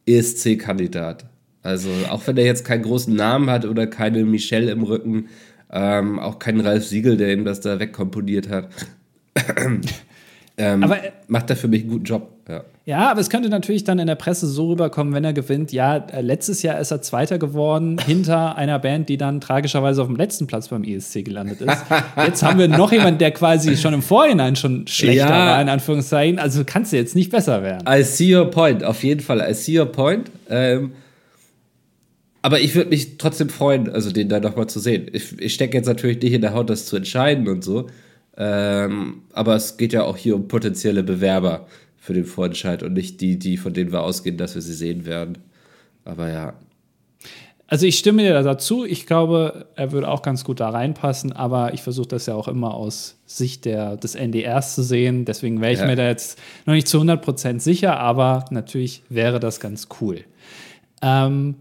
ESC-Kandidat. 0.06 1.26
Also, 1.64 1.90
auch 2.10 2.26
wenn 2.26 2.38
er 2.38 2.46
jetzt 2.46 2.66
keinen 2.66 2.84
großen 2.84 3.14
Namen 3.14 3.50
hat 3.50 3.66
oder 3.66 3.88
keine 3.88 4.24
Michelle 4.24 4.72
im 4.72 4.84
Rücken, 4.84 5.28
ähm, 5.72 6.18
auch 6.18 6.40
keinen 6.40 6.62
Ralf 6.62 6.86
Siegel, 6.86 7.18
der 7.18 7.34
ihm 7.34 7.44
das 7.44 7.60
da 7.60 7.80
wegkomponiert 7.80 8.50
hat. 8.50 8.70
ähm, 10.58 10.84
aber, 10.84 10.98
macht 11.28 11.50
er 11.50 11.56
für 11.56 11.68
mich 11.68 11.82
einen 11.82 11.92
guten 11.92 12.06
Job. 12.06 12.32
Ja. 12.48 12.64
ja, 12.86 13.12
aber 13.12 13.20
es 13.20 13.30
könnte 13.30 13.50
natürlich 13.50 13.84
dann 13.84 14.00
in 14.00 14.08
der 14.08 14.16
Presse 14.16 14.48
so 14.48 14.70
rüberkommen, 14.70 15.14
wenn 15.14 15.26
er 15.26 15.34
gewinnt. 15.34 15.74
Ja, 15.74 15.98
äh, 15.98 16.22
letztes 16.22 16.62
Jahr 16.64 16.80
ist 16.80 16.92
er 16.92 17.02
Zweiter 17.02 17.38
geworden 17.38 17.98
hinter 18.06 18.58
einer 18.58 18.80
Band, 18.80 19.10
die 19.10 19.18
dann 19.18 19.42
tragischerweise 19.42 20.02
auf 20.02 20.08
dem 20.08 20.16
letzten 20.16 20.48
Platz 20.48 20.70
beim 20.70 20.84
ESC 20.84 21.26
gelandet 21.26 21.62
ist. 21.62 21.78
Jetzt 22.26 22.44
haben 22.44 22.58
wir 22.60 22.70
noch 22.70 22.92
jemanden, 22.92 23.20
der 23.20 23.32
quasi 23.32 23.76
schon 23.76 23.94
im 23.94 24.02
Vorhinein 24.02 24.56
schon 24.56 24.88
schlechter 24.88 25.30
ja. 25.30 25.48
war, 25.48 25.62
in 25.62 25.70
Anführungszeichen. 25.70 26.40
Also 26.40 26.64
kannst 26.66 26.94
du 26.94 26.98
jetzt 26.98 27.16
nicht 27.16 27.32
besser 27.32 27.64
werden. 27.64 27.86
I 27.88 28.04
see 28.04 28.34
your 28.34 28.50
point, 28.50 28.84
auf 28.84 29.04
jeden 29.04 29.22
Fall. 29.22 29.46
I 29.50 29.54
see 29.54 29.78
your 29.78 29.88
point. 29.88 30.32
Ähm, 30.50 30.94
aber 32.42 32.62
ich 32.62 32.76
würde 32.76 32.92
mich 32.92 33.18
trotzdem 33.18 33.50
freuen, 33.50 33.90
also 33.90 34.10
den 34.10 34.30
da 34.30 34.40
nochmal 34.40 34.68
zu 34.68 34.80
sehen. 34.80 35.08
Ich, 35.12 35.38
ich 35.38 35.54
stecke 35.54 35.76
jetzt 35.76 35.88
natürlich 35.88 36.22
nicht 36.22 36.32
in 36.32 36.40
der 36.40 36.54
Haut, 36.54 36.70
das 36.70 36.86
zu 36.86 36.96
entscheiden 36.96 37.50
und 37.50 37.62
so. 37.62 37.88
Ähm, 38.38 39.24
aber 39.34 39.56
es 39.56 39.78
geht 39.78 39.94
ja 39.94 40.04
auch 40.04 40.18
hier 40.18 40.36
um 40.36 40.48
potenzielle 40.48 41.04
Bewerber 41.04 41.68
für 41.98 42.14
den 42.14 42.26
Vorentscheid 42.26 42.84
und 42.84 42.94
nicht 42.94 43.20
die, 43.20 43.38
die 43.38 43.58
von 43.58 43.74
denen 43.74 43.92
wir 43.92 44.04
ausgehen, 44.04 44.38
dass 44.38 44.56
wir 44.56 44.62
sie 44.62 44.74
sehen 44.74 45.06
werden. 45.06 45.40
Aber 46.06 46.32
ja. 46.32 46.54
Also 47.70 47.86
ich 47.86 47.98
stimme 47.98 48.24
dir 48.24 48.42
dazu. 48.44 48.86
Ich 48.86 49.06
glaube, 49.06 49.66
er 49.76 49.92
würde 49.92 50.08
auch 50.08 50.22
ganz 50.22 50.46
gut 50.46 50.62
da 50.62 50.70
reinpassen, 50.70 51.34
aber 51.34 51.74
ich 51.74 51.82
versuche 51.82 52.08
das 52.08 52.26
ja 52.26 52.34
auch 52.34 52.48
immer 52.48 52.74
aus 52.74 53.18
Sicht 53.26 53.66
der, 53.66 53.98
des 53.98 54.16
NDRs 54.16 54.76
zu 54.76 54.84
sehen. 54.84 55.26
Deswegen 55.26 55.60
wäre 55.60 55.74
ich 55.74 55.80
ja. 55.80 55.86
mir 55.86 55.98
da 55.98 56.08
jetzt 56.08 56.40
noch 56.66 56.74
nicht 56.74 56.88
zu 56.88 57.00
100% 57.00 57.60
sicher, 57.60 58.00
aber 58.00 58.46
natürlich 58.52 59.04
wäre 59.10 59.42
das 59.42 59.60
ganz 59.60 59.90
cool. 60.00 60.22
Ähm, 61.02 61.56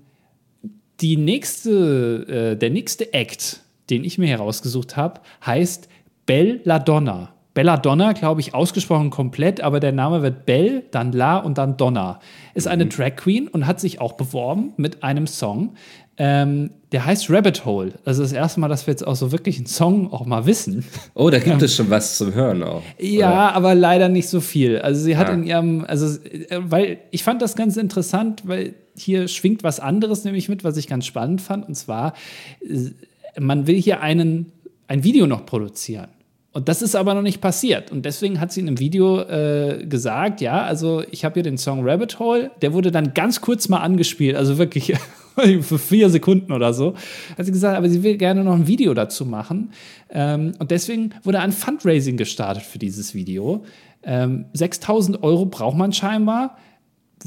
die 1.01 1.17
nächste, 1.17 2.53
äh, 2.53 2.57
der 2.57 2.71
nächste 2.71 3.13
Act, 3.13 3.61
den 3.91 4.05
ich 4.05 4.17
mir 4.17 4.29
herausgesucht 4.29 4.97
habe, 4.97 5.21
heißt 5.45 5.89
Belladonna. 6.27 7.33
Belladonna, 7.57 8.13
glaube 8.13 8.43
ich, 8.43 8.55
ausgesprochen 8.55 9.09
komplett, 9.09 9.63
aber 9.63 9.81
der 9.81 9.93
Name 9.93 10.21
wird 10.21 10.45
Bell, 10.45 10.85
dann 10.91 11.13
La 11.13 11.39
und 11.39 11.57
dann 11.57 11.79
Donna. 11.79 12.21
Ist 12.53 12.69
eine 12.69 12.85
mhm. 12.85 12.91
Drag 12.91 13.17
Queen 13.17 13.49
und 13.49 13.67
hat 13.67 13.81
sich 13.81 13.99
auch 13.99 14.13
beworben 14.13 14.75
mit 14.77 15.03
einem 15.03 15.27
Song. 15.27 15.73
Ähm, 16.19 16.71
der 16.93 17.07
heißt 17.07 17.31
Rabbit 17.31 17.65
Hole. 17.65 17.95
Also 18.05 18.23
das 18.23 18.33
erste 18.33 18.61
Mal, 18.61 18.69
dass 18.69 18.87
wir 18.87 18.93
jetzt 18.93 19.07
auch 19.07 19.17
so 19.17 19.33
wirklich 19.33 19.57
einen 19.57 19.67
Song 19.67 20.13
auch 20.13 20.27
mal 20.27 20.45
wissen. 20.45 20.85
Oh, 21.15 21.31
da 21.31 21.39
gibt 21.39 21.63
es 21.63 21.75
schon 21.75 21.89
was 21.89 22.19
zum 22.19 22.35
Hören 22.35 22.63
auch. 22.63 22.83
Ja, 22.99 23.31
oder? 23.31 23.55
aber 23.55 23.75
leider 23.75 24.11
nicht 24.11 24.29
so 24.29 24.41
viel. 24.41 24.79
Also 24.79 25.03
sie 25.03 25.17
hat 25.17 25.29
ja. 25.29 25.35
in 25.35 25.45
ihrem, 25.45 25.85
also 25.87 26.19
weil 26.59 26.99
ich 27.11 27.23
fand 27.25 27.41
das 27.41 27.57
ganz 27.57 27.79
interessant, 27.79 28.43
weil 28.47 28.75
hier 28.95 29.29
schwingt 29.29 29.63
was 29.63 29.81
anderes 29.81 30.25
nämlich 30.25 30.51
mit, 30.51 30.63
was 30.63 30.77
ich 30.77 30.89
ganz 30.89 31.07
spannend 31.07 31.41
fand. 31.41 31.67
Und 31.67 31.75
zwar, 31.75 32.13
äh, 32.61 33.41
man 33.41 33.67
will 33.67 33.81
hier 33.81 34.03
einen, 34.03 34.53
ein 34.89 35.05
Video 35.05 35.27
noch 35.27 35.47
produzieren. 35.47 36.09
Und 36.57 36.71
das 36.71 36.81
ist 36.81 36.97
aber 36.97 37.13
noch 37.13 37.21
nicht 37.21 37.43
passiert. 37.43 37.93
Und 37.93 38.07
deswegen 38.07 38.41
hat 38.41 38.51
sie 38.51 38.61
in 38.61 38.69
einem 38.69 38.79
Video 38.79 39.21
äh, 39.21 39.85
gesagt, 39.87 40.41
ja, 40.41 40.63
also 40.63 41.03
ich 41.11 41.23
habe 41.23 41.35
hier 41.35 41.43
den 41.43 41.59
Song 41.59 41.87
Rabbit 41.87 42.19
Hole, 42.19 42.51
der 42.63 42.73
wurde 42.73 42.91
dann 42.91 43.13
ganz 43.13 43.43
kurz 43.43 43.69
mal 43.69 43.81
angespielt, 43.81 44.37
also 44.37 44.57
wirklich 44.57 44.95
für 45.37 45.79
vier 45.79 46.09
Sekunden 46.09 46.53
oder 46.53 46.73
so. 46.73 46.95
Hat 47.37 47.45
sie 47.45 47.53
gesagt, 47.53 47.77
aber 47.77 47.91
sie 47.91 48.03
will 48.03 48.17
gerne 48.17 48.43
noch 48.43 48.55
ein 48.55 48.67
Video 48.67 48.95
dazu 48.95 49.27
machen. 49.27 49.73
Ähm, 50.09 50.53
und 50.59 50.71
deswegen 50.71 51.11
wurde 51.25 51.41
ein 51.41 51.53
Fundraising 51.53 52.17
gestartet 52.17 52.63
für 52.63 52.79
dieses 52.79 53.13
Video. 53.13 53.63
Ähm, 54.03 54.47
6000 54.55 55.23
Euro 55.23 55.45
braucht 55.45 55.77
man 55.77 55.93
scheinbar. 55.93 56.57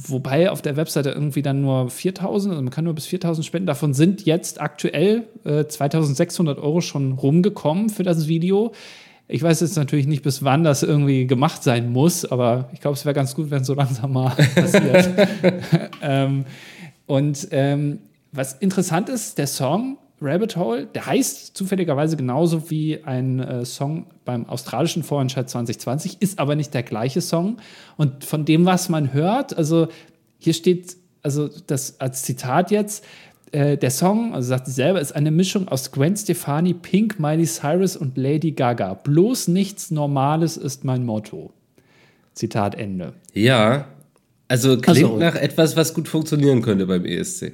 Wobei 0.07 0.49
auf 0.49 0.63
der 0.63 0.75
Webseite 0.75 1.11
irgendwie 1.11 1.43
dann 1.43 1.61
nur 1.61 1.91
4000, 1.91 2.53
also 2.53 2.63
man 2.63 2.71
kann 2.71 2.85
nur 2.85 2.95
bis 2.95 3.05
4000 3.05 3.45
spenden. 3.45 3.67
Davon 3.67 3.93
sind 3.93 4.25
jetzt 4.25 4.59
aktuell 4.59 5.27
äh, 5.43 5.65
2600 5.65 6.57
Euro 6.57 6.81
schon 6.81 7.11
rumgekommen 7.11 7.89
für 7.89 8.01
das 8.01 8.27
Video. 8.27 8.71
Ich 9.31 9.43
weiß 9.43 9.59
jetzt 9.61 9.77
natürlich 9.77 10.07
nicht, 10.07 10.23
bis 10.23 10.43
wann 10.43 10.63
das 10.63 10.81
irgendwie 10.81 11.27
gemacht 11.27 11.61
sein 11.61 11.91
muss, 11.91 12.25
aber 12.25 12.67
ich 12.73 12.81
glaube, 12.81 12.95
es 12.95 13.05
wäre 13.05 13.13
ganz 13.13 13.35
gut, 13.35 13.51
wenn 13.51 13.61
es 13.61 13.67
so 13.67 13.75
langsam 13.75 14.11
mal 14.11 14.29
passiert. 14.55 15.09
ähm, 16.01 16.45
und 17.05 17.47
ähm, 17.51 17.99
was 18.31 18.53
interessant 18.53 19.07
ist, 19.07 19.37
der 19.37 19.45
Song 19.45 19.99
Rabbit 20.19 20.57
Hole, 20.57 20.87
der 20.87 21.05
heißt 21.05 21.55
zufälligerweise 21.55 22.17
genauso 22.17 22.71
wie 22.71 23.03
ein 23.03 23.39
äh, 23.39 23.65
Song 23.65 24.07
beim 24.25 24.49
australischen 24.49 25.03
Vorentscheid 25.03 25.47
2020, 25.47 26.21
ist 26.21 26.39
aber 26.39 26.55
nicht 26.55 26.73
der 26.73 26.83
gleiche 26.83 27.21
Song. 27.21 27.57
Und 27.97 28.25
von 28.25 28.45
dem, 28.45 28.65
was 28.65 28.89
man 28.89 29.13
hört, 29.13 29.55
also 29.55 29.89
hier 30.39 30.53
steht 30.53 30.97
also 31.21 31.49
das 31.67 31.99
als 31.99 32.23
Zitat 32.23 32.71
jetzt, 32.71 33.05
äh, 33.51 33.77
der 33.77 33.91
Song, 33.91 34.33
also 34.33 34.49
sagt 34.49 34.67
sie 34.67 34.71
selber, 34.71 35.01
ist 35.01 35.15
eine 35.15 35.31
Mischung 35.31 35.67
aus 35.67 35.91
Gwen 35.91 36.15
Stefani, 36.15 36.73
Pink, 36.73 37.19
Miley 37.19 37.45
Cyrus 37.45 37.97
und 37.97 38.17
Lady 38.17 38.51
Gaga. 38.51 38.93
Bloß 38.93 39.47
nichts 39.47 39.91
Normales 39.91 40.57
ist 40.57 40.83
mein 40.83 41.05
Motto. 41.05 41.53
Zitat 42.33 42.75
Ende. 42.75 43.13
Ja, 43.33 43.87
also 44.47 44.77
klingt 44.77 44.87
also, 44.87 45.17
nach 45.17 45.35
etwas, 45.35 45.75
was 45.75 45.93
gut 45.93 46.07
funktionieren 46.07 46.61
könnte 46.61 46.87
beim 46.87 47.05
ESC. 47.05 47.53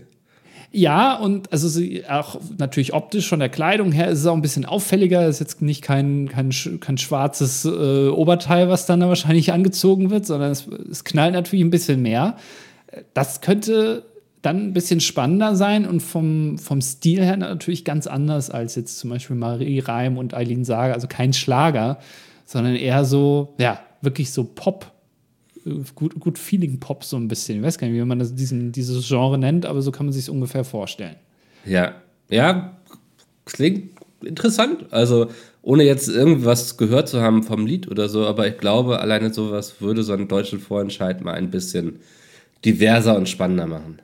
Ja, 0.71 1.15
und 1.15 1.51
also 1.53 1.69
sie 1.69 2.05
auch 2.05 2.39
natürlich 2.57 2.93
optisch 2.93 3.29
von 3.29 3.39
der 3.39 3.49
Kleidung 3.49 3.91
her 3.93 4.09
ist 4.09 4.19
es 4.19 4.25
auch 4.25 4.35
ein 4.35 4.41
bisschen 4.41 4.65
auffälliger. 4.65 5.25
Ist 5.27 5.39
jetzt 5.39 5.61
nicht 5.61 5.81
kein, 5.81 6.27
kein, 6.27 6.51
kein 6.81 6.97
schwarzes 6.97 7.63
äh, 7.63 8.09
Oberteil, 8.09 8.67
was 8.67 8.85
dann 8.85 8.99
da 8.99 9.07
wahrscheinlich 9.07 9.53
angezogen 9.53 10.09
wird, 10.09 10.25
sondern 10.25 10.51
es, 10.51 10.67
es 10.67 11.05
knallt 11.05 11.33
natürlich 11.33 11.63
ein 11.63 11.69
bisschen 11.69 12.01
mehr. 12.01 12.35
Das 13.13 13.39
könnte 13.39 14.03
dann 14.45 14.67
ein 14.67 14.73
bisschen 14.73 14.99
spannender 14.99 15.55
sein 15.55 15.87
und 15.87 16.01
vom, 16.01 16.57
vom 16.57 16.81
Stil 16.81 17.23
her 17.23 17.37
natürlich 17.37 17.83
ganz 17.83 18.07
anders 18.07 18.49
als 18.49 18.75
jetzt 18.75 18.99
zum 18.99 19.09
Beispiel 19.09 19.35
Marie 19.35 19.79
Reim 19.79 20.17
und 20.17 20.33
Eileen 20.33 20.63
Sager. 20.63 20.93
Also 20.93 21.07
kein 21.07 21.33
Schlager, 21.33 21.99
sondern 22.45 22.75
eher 22.75 23.05
so, 23.05 23.55
ja, 23.57 23.79
wirklich 24.01 24.31
so 24.31 24.43
Pop. 24.43 24.91
Gut, 25.95 26.19
gut 26.19 26.37
Feeling-Pop 26.37 27.03
so 27.03 27.17
ein 27.17 27.27
bisschen. 27.27 27.57
Ich 27.57 27.63
weiß 27.63 27.79
gar 27.79 27.87
nicht, 27.87 27.97
wie 27.99 28.05
man 28.05 28.19
das, 28.19 28.35
diesen, 28.35 28.71
dieses 28.71 29.07
Genre 29.07 29.39
nennt, 29.39 29.65
aber 29.65 29.81
so 29.81 29.91
kann 29.91 30.05
man 30.05 30.13
sich 30.13 30.23
es 30.23 30.29
ungefähr 30.29 30.63
vorstellen. 30.63 31.15
Ja, 31.65 31.95
ja, 32.29 32.77
klingt 33.45 33.99
interessant. 34.23 34.85
Also, 34.91 35.31
ohne 35.63 35.83
jetzt 35.83 36.07
irgendwas 36.07 36.77
gehört 36.77 37.09
zu 37.09 37.19
haben 37.19 37.41
vom 37.41 37.65
Lied 37.65 37.89
oder 37.89 38.09
so, 38.09 38.27
aber 38.27 38.47
ich 38.47 38.59
glaube, 38.59 38.99
alleine 38.99 39.33
sowas 39.33 39.81
würde 39.81 40.03
so 40.03 40.13
einen 40.13 40.27
deutschen 40.27 40.59
Vorentscheid 40.59 41.23
mal 41.23 41.33
ein 41.33 41.49
bisschen 41.49 41.99
diverser 42.63 43.17
und 43.17 43.27
spannender 43.27 43.65
machen. 43.65 43.99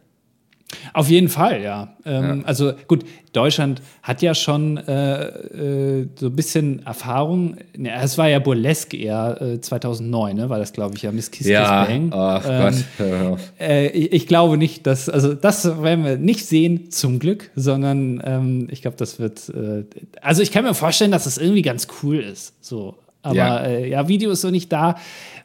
Auf 0.93 1.09
jeden 1.09 1.29
Fall, 1.29 1.61
ja. 1.61 1.95
Ähm, 2.05 2.41
ja. 2.41 2.45
Also 2.45 2.73
gut, 2.87 3.03
Deutschland 3.33 3.81
hat 4.03 4.21
ja 4.21 4.35
schon 4.35 4.77
äh, 4.77 5.23
äh, 5.23 6.07
so 6.15 6.27
ein 6.27 6.35
bisschen 6.35 6.85
Erfahrung. 6.85 7.57
Es 7.83 8.17
war 8.17 8.27
ja 8.27 8.39
burlesque 8.39 8.97
eher 8.97 9.41
äh, 9.41 9.61
2009, 9.61 10.35
ne? 10.35 10.49
war 10.49 10.59
das, 10.59 10.73
glaube 10.73 10.95
ich, 10.95 11.03
ja 11.03 11.11
Miss 11.11 11.31
Kiss 11.31 11.47
ja. 11.47 11.85
Kiss 11.85 11.93
Bang. 11.93 12.11
Ach 12.13 12.45
ähm, 12.47 12.83
Gott. 12.99 13.39
Äh, 13.59 13.87
ich, 13.89 14.13
ich, 14.13 14.27
glaube 14.27 14.57
nicht, 14.57 14.85
dass, 14.87 15.07
also 15.07 15.33
das 15.33 15.81
werden 15.81 16.03
wir 16.03 16.17
nicht 16.17 16.45
sehen, 16.45 16.91
zum 16.91 17.19
Glück, 17.19 17.51
sondern 17.55 18.21
ähm, 18.25 18.67
ich 18.69 18.81
glaube, 18.81 18.97
das 18.97 19.19
wird, 19.19 19.49
äh, 19.49 19.85
also 20.21 20.41
ich 20.41 20.51
kann 20.51 20.65
mir 20.65 20.73
vorstellen, 20.73 21.11
dass 21.11 21.23
das 21.23 21.37
irgendwie 21.37 21.61
ganz 21.61 21.87
cool 22.03 22.19
ist. 22.19 22.53
So. 22.61 22.95
Aber 23.23 23.35
ja, 23.35 23.57
äh, 23.59 23.89
ja 23.89 24.07
Video 24.07 24.31
ist 24.31 24.41
so 24.41 24.49
nicht 24.49 24.71
da 24.71 24.95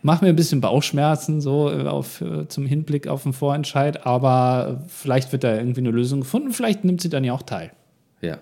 macht 0.07 0.23
mir 0.23 0.29
ein 0.29 0.37
bisschen 0.37 0.61
Bauchschmerzen 0.61 1.41
so 1.41 1.71
äh, 1.71 1.87
auf, 1.87 2.21
äh, 2.21 2.47
zum 2.49 2.65
Hinblick 2.65 3.09
auf 3.09 3.25
den 3.25 3.33
Vorentscheid, 3.33 4.07
aber 4.07 4.85
vielleicht 4.89 5.33
wird 5.33 5.45
da 5.45 5.57
irgendwie 5.57 5.81
eine 5.81 5.91
Lösung 5.91 6.21
gefunden, 6.21 6.53
vielleicht 6.53 6.85
nimmt 6.85 7.01
sie 7.01 7.09
dann 7.09 7.25
ja 7.25 7.33
auch 7.33 7.43
teil. 7.43 7.73
Ja. 8.21 8.39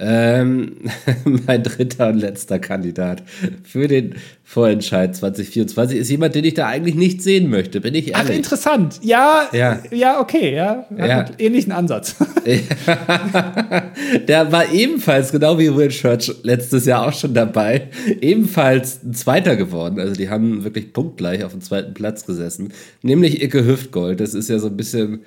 Ähm, 0.00 0.76
mein 1.46 1.62
dritter 1.62 2.08
und 2.08 2.20
letzter 2.20 2.58
Kandidat 2.58 3.22
für 3.64 3.88
den 3.88 4.14
Vorentscheid 4.44 5.14
2024 5.14 5.98
ist 5.98 6.08
jemand, 6.08 6.34
den 6.34 6.44
ich 6.44 6.54
da 6.54 6.66
eigentlich 6.66 6.94
nicht 6.94 7.20
sehen 7.20 7.50
möchte, 7.50 7.80
bin 7.80 7.94
ich 7.94 8.12
ehrlich. 8.12 8.30
Ach, 8.30 8.34
interessant. 8.34 9.00
Ja, 9.02 9.48
ja, 9.52 9.80
ja 9.90 10.20
okay, 10.20 10.54
ja. 10.54 10.86
ja. 10.96 11.26
ähnlichen 11.38 11.72
Ansatz. 11.72 12.16
Der 14.28 14.52
war 14.52 14.72
ebenfalls, 14.72 15.32
genau 15.32 15.58
wie 15.58 15.74
Will 15.74 15.88
Church 15.88 16.32
letztes 16.42 16.86
Jahr 16.86 17.08
auch 17.08 17.12
schon 17.12 17.34
dabei, 17.34 17.88
ebenfalls 18.20 19.02
ein 19.02 19.14
Zweiter 19.14 19.56
geworden. 19.56 20.00
Also 20.00 20.14
die 20.14 20.30
haben 20.30 20.64
wirklich 20.64 20.92
punktgleich 20.92 21.44
auf 21.44 21.52
dem 21.52 21.60
zweiten 21.60 21.92
Platz 21.92 22.24
gesessen. 22.24 22.72
Nämlich 23.02 23.42
Icke 23.42 23.66
Hüftgold. 23.66 24.20
Das 24.20 24.32
ist 24.32 24.48
ja 24.48 24.58
so 24.58 24.68
ein 24.68 24.76
bisschen 24.76 25.24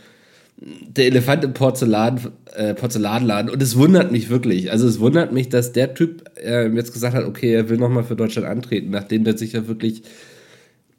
der 0.62 1.06
Elefant 1.06 1.44
im 1.44 1.54
Porzellan, 1.54 2.20
äh, 2.54 2.76
Porzellanladen 2.76 3.50
und 3.50 3.62
es 3.62 3.76
wundert 3.76 4.12
mich 4.12 4.30
wirklich. 4.30 4.72
Also 4.72 4.88
es 4.88 5.00
wundert 5.00 5.32
mich, 5.32 5.50
dass 5.50 5.74
der 5.74 5.96
Typ 5.96 6.24
äh, 6.38 6.68
jetzt 6.68 6.94
gesagt 6.94 7.16
hat, 7.16 7.26
okay, 7.26 7.52
er 7.52 7.70
will 7.70 7.78
nochmal 7.78 8.04
für 8.04 8.16
Deutschland 8.16 8.48
antreten, 8.48 8.92
nachdem 8.92 9.24
der 9.24 9.38
sich 9.38 9.54
ja 9.54 9.68
wirklich 9.68 10.04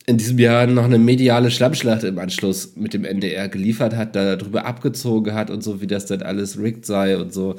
in 0.07 0.18
diesem 0.18 0.38
Jahr 0.40 0.66
noch 0.66 0.85
eine 0.85 0.98
mediale 0.98 1.53
Schlammschlacht 1.53 2.03
im 2.03 2.18
Anschluss 2.18 2.75
mit 2.75 2.92
dem 2.92 3.05
NDR 3.05 3.48
geliefert 3.48 3.94
hat, 3.94 4.16
da 4.16 4.35
darüber 4.35 4.66
abgezogen 4.66 5.33
hat 5.35 5.48
und 5.48 5.62
so, 5.62 5.81
wie 5.81 5.87
das 5.87 6.07
dann 6.07 6.22
alles 6.22 6.59
rigged 6.59 6.85
sei 6.85 7.16
und 7.16 7.33
so. 7.33 7.55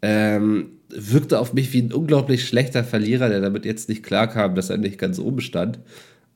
Ähm, 0.00 0.66
wirkte 0.90 1.40
auf 1.40 1.54
mich 1.54 1.72
wie 1.72 1.82
ein 1.82 1.92
unglaublich 1.92 2.46
schlechter 2.46 2.84
Verlierer, 2.84 3.28
der 3.28 3.40
damit 3.40 3.64
jetzt 3.64 3.88
nicht 3.88 4.04
klarkam, 4.04 4.54
dass 4.54 4.70
er 4.70 4.78
nicht 4.78 4.96
ganz 4.96 5.18
oben 5.18 5.40
stand 5.40 5.80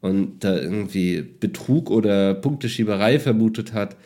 und 0.01 0.41
da 0.41 0.59
irgendwie 0.59 1.23
Betrug 1.23 1.91
oder 1.91 2.35
Punkteschieberei 2.35 3.21
vermutet 3.21 3.73
hat. 3.73 3.97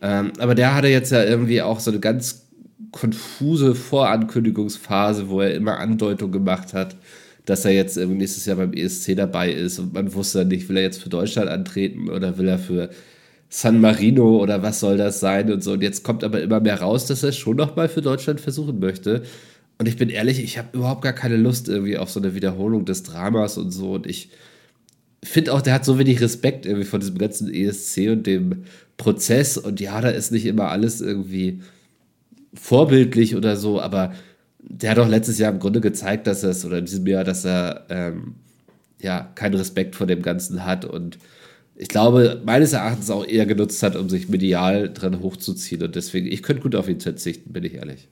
Ähm, 0.00 0.32
aber 0.38 0.54
der 0.54 0.74
hatte 0.74 0.88
jetzt 0.88 1.12
ja 1.12 1.24
irgendwie 1.24 1.62
auch 1.62 1.80
so 1.80 1.90
eine 1.90 2.00
ganz 2.00 2.46
konfuse 2.92 3.74
Vorankündigungsphase, 3.74 5.28
wo 5.28 5.40
er 5.40 5.54
immer 5.54 5.78
Andeutung 5.78 6.32
gemacht 6.32 6.72
hat, 6.72 6.96
dass 7.44 7.64
er 7.64 7.72
jetzt 7.72 7.96
nächstes 7.96 8.46
Jahr 8.46 8.56
beim 8.56 8.72
ESC 8.72 9.16
dabei 9.16 9.50
ist 9.50 9.78
und 9.78 9.94
man 9.94 10.14
wusste 10.14 10.44
nicht, 10.44 10.68
will 10.68 10.76
er 10.76 10.82
jetzt 10.82 11.02
für 11.02 11.08
Deutschland 11.08 11.48
antreten 11.48 12.08
oder 12.08 12.38
will 12.38 12.48
er 12.48 12.58
für 12.58 12.90
San 13.48 13.80
Marino 13.80 14.38
oder 14.38 14.62
was 14.62 14.80
soll 14.80 14.98
das 14.98 15.20
sein 15.20 15.50
und 15.50 15.62
so. 15.62 15.72
Und 15.72 15.82
jetzt 15.82 16.04
kommt 16.04 16.22
aber 16.24 16.42
immer 16.42 16.60
mehr 16.60 16.80
raus, 16.80 17.06
dass 17.06 17.22
er 17.22 17.32
schon 17.32 17.56
noch 17.56 17.76
mal 17.76 17.88
für 17.88 18.02
Deutschland 18.02 18.40
versuchen 18.40 18.78
möchte. 18.78 19.22
Und 19.78 19.88
ich 19.88 19.96
bin 19.96 20.10
ehrlich, 20.10 20.42
ich 20.42 20.58
habe 20.58 20.68
überhaupt 20.72 21.02
gar 21.02 21.12
keine 21.12 21.36
Lust 21.36 21.68
irgendwie 21.68 21.96
auf 21.96 22.10
so 22.10 22.20
eine 22.20 22.34
Wiederholung 22.34 22.84
des 22.84 23.04
Dramas 23.04 23.56
und 23.56 23.70
so. 23.70 23.92
Und 23.92 24.06
ich 24.06 24.30
finde 25.22 25.54
auch, 25.54 25.62
der 25.62 25.74
hat 25.74 25.84
so 25.84 25.98
wenig 25.98 26.20
Respekt 26.20 26.66
irgendwie 26.66 26.84
von 26.84 27.00
diesem 27.00 27.16
ganzen 27.16 27.52
ESC 27.52 28.10
und 28.10 28.26
dem 28.26 28.64
Prozess 28.98 29.56
und 29.56 29.80
ja, 29.80 30.00
da 30.02 30.10
ist 30.10 30.32
nicht 30.32 30.44
immer 30.44 30.68
alles 30.68 31.00
irgendwie 31.00 31.62
vorbildlich 32.52 33.34
oder 33.36 33.56
so, 33.56 33.80
aber 33.80 34.12
der 34.58 34.90
hat 34.90 34.98
auch 34.98 35.08
letztes 35.08 35.38
Jahr 35.38 35.52
im 35.52 35.60
Grunde 35.60 35.80
gezeigt, 35.80 36.26
dass 36.26 36.42
er 36.42 36.50
es, 36.50 36.64
oder 36.64 36.78
in 36.78 36.84
diesem 36.84 37.06
Jahr, 37.06 37.24
dass 37.24 37.46
er 37.46 37.86
ähm, 37.88 38.34
ja 39.00 39.30
keinen 39.34 39.54
Respekt 39.54 39.96
vor 39.96 40.06
dem 40.06 40.20
Ganzen 40.20 40.66
hat 40.66 40.84
und 40.84 41.18
ich 41.80 41.88
glaube, 41.88 42.42
meines 42.44 42.72
Erachtens 42.72 43.08
auch 43.08 43.24
eher 43.24 43.46
genutzt 43.46 43.84
hat, 43.84 43.94
um 43.94 44.08
sich 44.08 44.28
medial 44.28 44.92
dran 44.92 45.20
hochzuziehen. 45.20 45.80
Und 45.84 45.94
deswegen, 45.94 46.26
ich 46.26 46.42
könnte 46.42 46.60
gut 46.60 46.74
auf 46.74 46.88
ihn 46.88 47.00
verzichten, 47.00 47.52
bin 47.52 47.62
ich 47.62 47.74
ehrlich. 47.74 48.08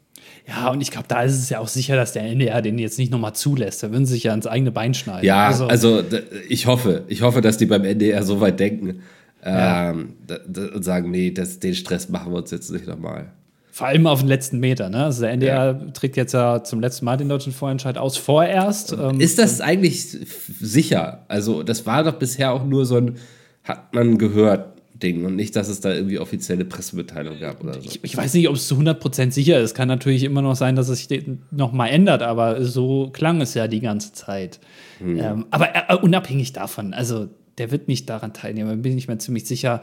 Ja, 0.47 0.71
und 0.71 0.81
ich 0.81 0.93
glaube, 0.93 1.09
da 1.09 1.23
ist 1.25 1.35
es 1.35 1.51
ja 1.51 1.59
auch 1.59 1.67
sicher, 1.67 1.97
dass 1.97 2.13
der 2.13 2.23
NDR 2.23 2.63
den 2.63 2.79
jetzt 2.79 2.97
nicht 2.97 3.11
nochmal 3.11 3.35
zulässt. 3.35 3.83
Da 3.83 3.91
würden 3.91 4.07
sie 4.07 4.15
sich 4.15 4.23
ja 4.23 4.35
ins 4.35 4.47
eigene 4.47 4.71
Bein 4.71 4.95
schneiden. 4.95 5.27
Ja, 5.27 5.49
also, 5.49 5.67
also 5.67 6.05
ich 6.49 6.67
hoffe, 6.67 7.03
ich 7.09 7.23
hoffe, 7.23 7.41
dass 7.41 7.57
die 7.57 7.67
beim 7.67 7.85
NDR 7.85 8.23
so 8.23 8.41
weit 8.41 8.61
denken, 8.61 9.03
ja. 9.47 9.91
ähm, 9.91 10.15
und 10.75 10.83
sagen, 10.85 11.11
nee, 11.11 11.31
das, 11.31 11.59
den 11.59 11.75
Stress 11.75 12.09
machen 12.09 12.33
wir 12.33 12.39
uns 12.39 12.51
jetzt 12.51 12.71
nicht 12.71 12.87
nochmal. 12.87 13.33
Vor 13.71 13.87
allem 13.87 14.07
auf 14.07 14.21
den 14.21 14.29
letzten 14.29 14.59
Meter. 14.59 14.89
Ne? 14.89 15.05
Also 15.05 15.21
der 15.21 15.33
NDR 15.33 15.67
ja. 15.67 15.91
trägt 15.93 16.17
jetzt 16.17 16.33
ja 16.33 16.65
zum 16.65 16.81
letzten 16.81 17.05
Mal 17.05 17.19
den 17.19 17.29
deutschen 17.29 17.53
Vorentscheid 17.53 17.99
aus, 17.99 18.17
vorerst. 18.17 18.93
Ähm, 18.93 19.21
ist 19.21 19.39
das 19.39 19.61
eigentlich 19.61 20.03
sicher? 20.03 21.27
Also 21.29 21.63
das 21.63 21.85
war 21.85 22.03
doch 22.03 22.15
bisher 22.15 22.53
auch 22.53 22.65
nur 22.65 22.87
so 22.87 22.97
ein, 22.97 23.17
hat 23.65 23.95
man 23.95 24.17
gehört, 24.17 24.77
Ding 24.99 25.25
und 25.25 25.37
nicht, 25.37 25.55
dass 25.57 25.69
es 25.69 25.81
da 25.81 25.93
irgendwie 25.93 26.19
offizielle 26.19 26.65
Pressemitteilung 26.65 27.39
gab 27.39 27.63
oder 27.63 27.75
so. 27.75 27.81
Ich, 27.81 28.03
ich 28.03 28.17
weiß 28.17 28.35
nicht, 28.35 28.49
ob 28.49 28.57
es 28.57 28.67
zu 28.67 28.77
100% 28.77 29.31
sicher 29.31 29.61
ist. 29.61 29.75
Kann 29.75 29.89
natürlich 29.89 30.25
immer 30.25 30.43
noch 30.43 30.57
sein, 30.57 30.77
dass 30.77 30.89
es 30.89 31.07
sich 31.07 31.27
nochmal 31.51 31.91
ändert, 31.91 32.23
aber 32.23 32.65
so 32.65 33.11
klang 33.11 33.41
es 33.41 33.55
ja 33.55 33.69
die 33.69 33.81
ganze 33.81 34.13
Zeit. 34.13 34.59
Hm. 34.99 35.19
Ähm, 35.19 35.47
aber 35.51 35.69
äh, 35.75 35.97
unabhängig 35.97 36.53
davon, 36.53 36.95
also 36.95 37.29
der 37.59 37.71
wird 37.71 37.89
nicht 37.89 38.09
daran 38.09 38.33
teilnehmen, 38.33 38.83
bin 38.83 38.97
ich 38.97 39.09
mir 39.09 39.19
ziemlich 39.19 39.47
sicher. 39.47 39.83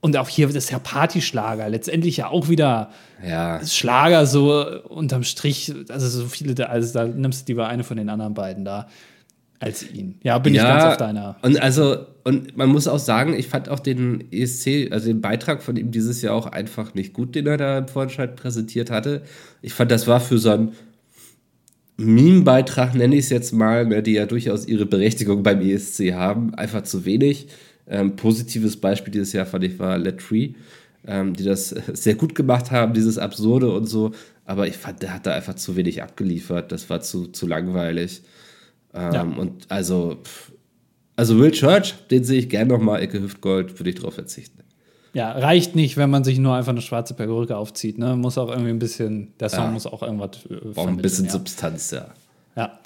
Und 0.00 0.16
auch 0.16 0.28
hier 0.28 0.48
wird 0.48 0.56
es 0.56 0.70
ja 0.70 0.78
Partyschlager, 0.78 1.68
letztendlich 1.68 2.16
ja 2.18 2.28
auch 2.28 2.48
wieder 2.48 2.90
ja. 3.26 3.64
Schlager 3.66 4.24
so 4.24 4.64
unterm 4.88 5.24
Strich, 5.24 5.74
also 5.88 6.08
so 6.08 6.26
viele, 6.26 6.68
also 6.68 6.92
da 6.94 7.06
nimmst 7.06 7.46
du 7.46 7.52
lieber 7.52 7.68
eine 7.68 7.84
von 7.84 7.98
den 7.98 8.08
anderen 8.08 8.32
beiden 8.32 8.64
da 8.64 8.88
als 9.60 9.88
ihn. 9.90 10.18
Ja, 10.22 10.38
bin 10.38 10.54
ja, 10.54 10.62
ich 10.62 10.68
ganz 10.68 10.84
auf 10.84 10.96
deiner. 10.96 11.36
Und 11.42 11.60
also, 11.60 12.06
und 12.24 12.56
man 12.56 12.70
muss 12.70 12.88
auch 12.88 12.98
sagen, 12.98 13.34
ich 13.34 13.48
fand 13.48 13.68
auch 13.68 13.78
den 13.78 14.32
ESC, 14.32 14.90
also 14.90 15.06
den 15.06 15.20
Beitrag 15.20 15.62
von 15.62 15.76
ihm 15.76 15.90
dieses 15.90 16.22
Jahr 16.22 16.34
auch 16.34 16.46
einfach 16.46 16.94
nicht 16.94 17.12
gut, 17.12 17.34
den 17.34 17.46
er 17.46 17.58
da 17.58 17.78
im 17.78 17.88
Vorentscheid 17.88 18.36
präsentiert 18.36 18.90
hatte. 18.90 19.22
Ich 19.60 19.74
fand, 19.74 19.90
das 19.90 20.06
war 20.06 20.20
für 20.20 20.38
so 20.38 20.50
einen 20.50 20.72
Meme-Beitrag, 22.00 22.94
nenne 22.94 23.16
ich 23.16 23.24
es 23.24 23.30
jetzt 23.30 23.52
mal, 23.52 23.86
ne, 23.86 24.02
die 24.02 24.14
ja 24.14 24.26
durchaus 24.26 24.66
ihre 24.66 24.86
Berechtigung 24.86 25.42
beim 25.42 25.60
ESC 25.60 26.12
haben, 26.12 26.54
einfach 26.54 26.82
zu 26.82 27.04
wenig. 27.04 27.48
Ähm, 27.88 28.16
positives 28.16 28.76
Beispiel 28.76 29.12
dieses 29.12 29.32
Jahr 29.32 29.46
fand 29.46 29.64
ich 29.64 29.78
war 29.78 29.98
Let 29.98 30.18
Tree, 30.18 30.54
ähm, 31.06 31.34
die 31.34 31.44
das 31.44 31.68
sehr 31.92 32.14
gut 32.14 32.34
gemacht 32.34 32.70
haben, 32.70 32.94
dieses 32.94 33.18
Absurde 33.18 33.70
und 33.70 33.86
so. 33.86 34.12
Aber 34.44 34.66
ich 34.66 34.76
fand, 34.76 35.02
der 35.02 35.14
hat 35.14 35.26
da 35.26 35.34
einfach 35.34 35.54
zu 35.54 35.76
wenig 35.76 36.02
abgeliefert. 36.02 36.72
Das 36.72 36.88
war 36.90 37.00
zu, 37.00 37.28
zu 37.28 37.46
langweilig. 37.46 38.22
Ähm, 38.94 39.12
ja. 39.12 39.22
Und 39.22 39.70
also, 39.70 40.18
also 41.16 41.38
Will 41.38 41.50
Church, 41.50 41.94
den 42.10 42.24
sehe 42.24 42.38
ich 42.38 42.48
gerne 42.48 42.72
nochmal. 42.72 43.02
Ecke 43.02 43.20
Hüftgold, 43.20 43.78
würde 43.78 43.90
ich 43.90 43.96
drauf 43.96 44.14
verzichten. 44.14 44.59
Ja, 45.12 45.32
reicht 45.32 45.74
nicht, 45.74 45.96
wenn 45.96 46.10
man 46.10 46.22
sich 46.22 46.38
nur 46.38 46.54
einfach 46.54 46.72
eine 46.72 46.82
schwarze 46.82 47.14
Perücke 47.14 47.56
aufzieht. 47.56 47.98
Ne? 47.98 48.16
Muss 48.16 48.38
auch 48.38 48.48
irgendwie 48.48 48.70
ein 48.70 48.78
bisschen, 48.78 49.32
der 49.40 49.48
Song 49.48 49.64
ja. 49.64 49.70
muss 49.72 49.86
auch 49.86 50.02
irgendwas 50.02 50.46
äh, 50.48 50.54
Braucht 50.72 50.88
ein 50.88 50.96
bisschen 50.98 51.26
ja. 51.26 51.32
Substanz, 51.32 51.90
ja. 51.90 52.06
Ja. 52.56 52.78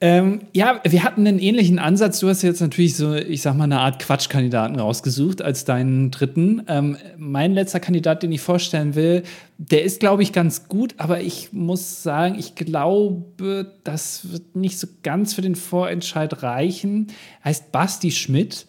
Ähm, 0.00 0.40
ja, 0.52 0.80
wir 0.84 1.02
hatten 1.02 1.26
einen 1.26 1.38
ähnlichen 1.38 1.78
Ansatz. 1.78 2.20
Du 2.20 2.28
hast 2.28 2.42
jetzt 2.42 2.60
natürlich 2.60 2.96
so, 2.96 3.14
ich 3.14 3.42
sag 3.42 3.56
mal, 3.56 3.64
eine 3.64 3.80
Art 3.80 4.00
Quatschkandidaten 4.00 4.78
rausgesucht 4.78 5.40
als 5.40 5.64
deinen 5.64 6.10
dritten. 6.10 6.62
Ähm, 6.68 6.96
mein 7.16 7.54
letzter 7.54 7.80
Kandidat, 7.80 8.22
den 8.22 8.32
ich 8.32 8.40
vorstellen 8.40 8.96
will, 8.96 9.22
der 9.56 9.84
ist, 9.84 10.00
glaube 10.00 10.22
ich, 10.22 10.32
ganz 10.32 10.68
gut, 10.68 10.94
aber 10.98 11.20
ich 11.20 11.52
muss 11.52 12.02
sagen, 12.02 12.36
ich 12.38 12.54
glaube, 12.54 13.72
das 13.84 14.32
wird 14.32 14.56
nicht 14.56 14.78
so 14.78 14.88
ganz 15.02 15.34
für 15.34 15.42
den 15.42 15.54
Vorentscheid 15.54 16.42
reichen. 16.42 17.06
Heißt 17.44 17.72
Basti 17.72 18.10
Schmidt. 18.10 18.66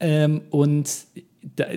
Ähm, 0.00 0.42
und 0.50 0.90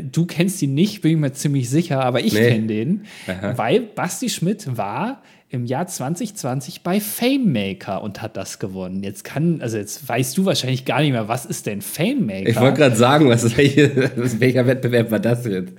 du 0.02 0.26
kennst 0.26 0.62
ihn 0.62 0.74
nicht, 0.74 1.02
bin 1.02 1.12
ich 1.12 1.18
mir 1.18 1.34
ziemlich 1.34 1.70
sicher, 1.70 2.04
aber 2.04 2.22
ich 2.22 2.34
nee. 2.34 2.48
kenne 2.48 2.68
den, 2.68 3.06
Aha. 3.28 3.58
weil 3.58 3.82
Basti 3.82 4.30
Schmidt 4.30 4.78
war 4.78 5.22
im 5.50 5.66
Jahr 5.66 5.88
2020 5.88 6.84
bei 6.84 7.00
Fame 7.00 7.54
Maker 7.54 8.04
und 8.04 8.22
hat 8.22 8.36
das 8.36 8.60
gewonnen. 8.60 9.02
Jetzt 9.02 9.24
kann, 9.24 9.62
also 9.62 9.78
jetzt 9.78 10.08
weißt 10.08 10.38
du 10.38 10.44
wahrscheinlich 10.44 10.84
gar 10.84 11.00
nicht 11.02 11.12
mehr, 11.12 11.30
was 11.30 11.46
ist 11.46 11.66
denn 11.68 11.82
Fame 11.82 12.26
Maker? 12.26 12.50
Ich 12.50 12.60
wollte 12.60 12.80
gerade 12.80 12.96
sagen, 12.98 13.30
was, 13.30 13.56
welche, 13.58 14.12
welcher 14.40 14.68
Wettbewerb 14.68 15.10
war 15.10 15.20
das 15.20 15.46
jetzt? 15.46 15.74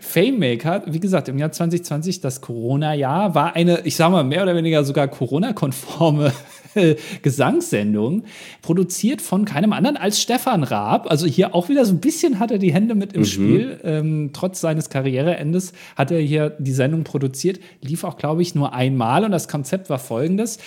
Fame 0.00 0.38
Maker, 0.38 0.82
wie 0.86 1.00
gesagt, 1.00 1.28
im 1.28 1.38
Jahr 1.38 1.52
2020, 1.52 2.20
das 2.20 2.42
Corona-Jahr, 2.42 3.34
war 3.34 3.56
eine, 3.56 3.80
ich 3.84 3.96
sag 3.96 4.10
mal, 4.10 4.24
mehr 4.24 4.42
oder 4.42 4.54
weniger 4.56 4.84
sogar 4.84 5.08
Corona-konforme 5.08 6.32
Gesangssendung, 7.22 8.24
produziert 8.62 9.22
von 9.22 9.44
keinem 9.44 9.72
anderen 9.72 9.96
als 9.96 10.20
Stefan 10.20 10.62
Raab. 10.62 11.10
Also 11.10 11.26
hier 11.26 11.54
auch 11.54 11.68
wieder 11.68 11.84
so 11.84 11.92
ein 11.92 12.00
bisschen 12.00 12.38
hat 12.38 12.50
er 12.50 12.58
die 12.58 12.72
Hände 12.72 12.94
mit 12.94 13.12
im 13.12 13.20
mhm. 13.20 13.26
Spiel. 13.26 13.80
Ähm, 13.84 14.30
trotz 14.32 14.60
seines 14.60 14.90
Karriereendes 14.90 15.72
hat 15.96 16.10
er 16.10 16.20
hier 16.20 16.50
die 16.50 16.72
Sendung 16.72 17.04
produziert. 17.04 17.60
Lief 17.80 18.04
auch, 18.04 18.16
glaube 18.16 18.42
ich, 18.42 18.54
nur 18.54 18.72
einmal 18.72 19.24
und 19.24 19.30
das 19.30 19.48
Konzept 19.48 19.90
war 19.90 19.98
folgendes 19.98 20.58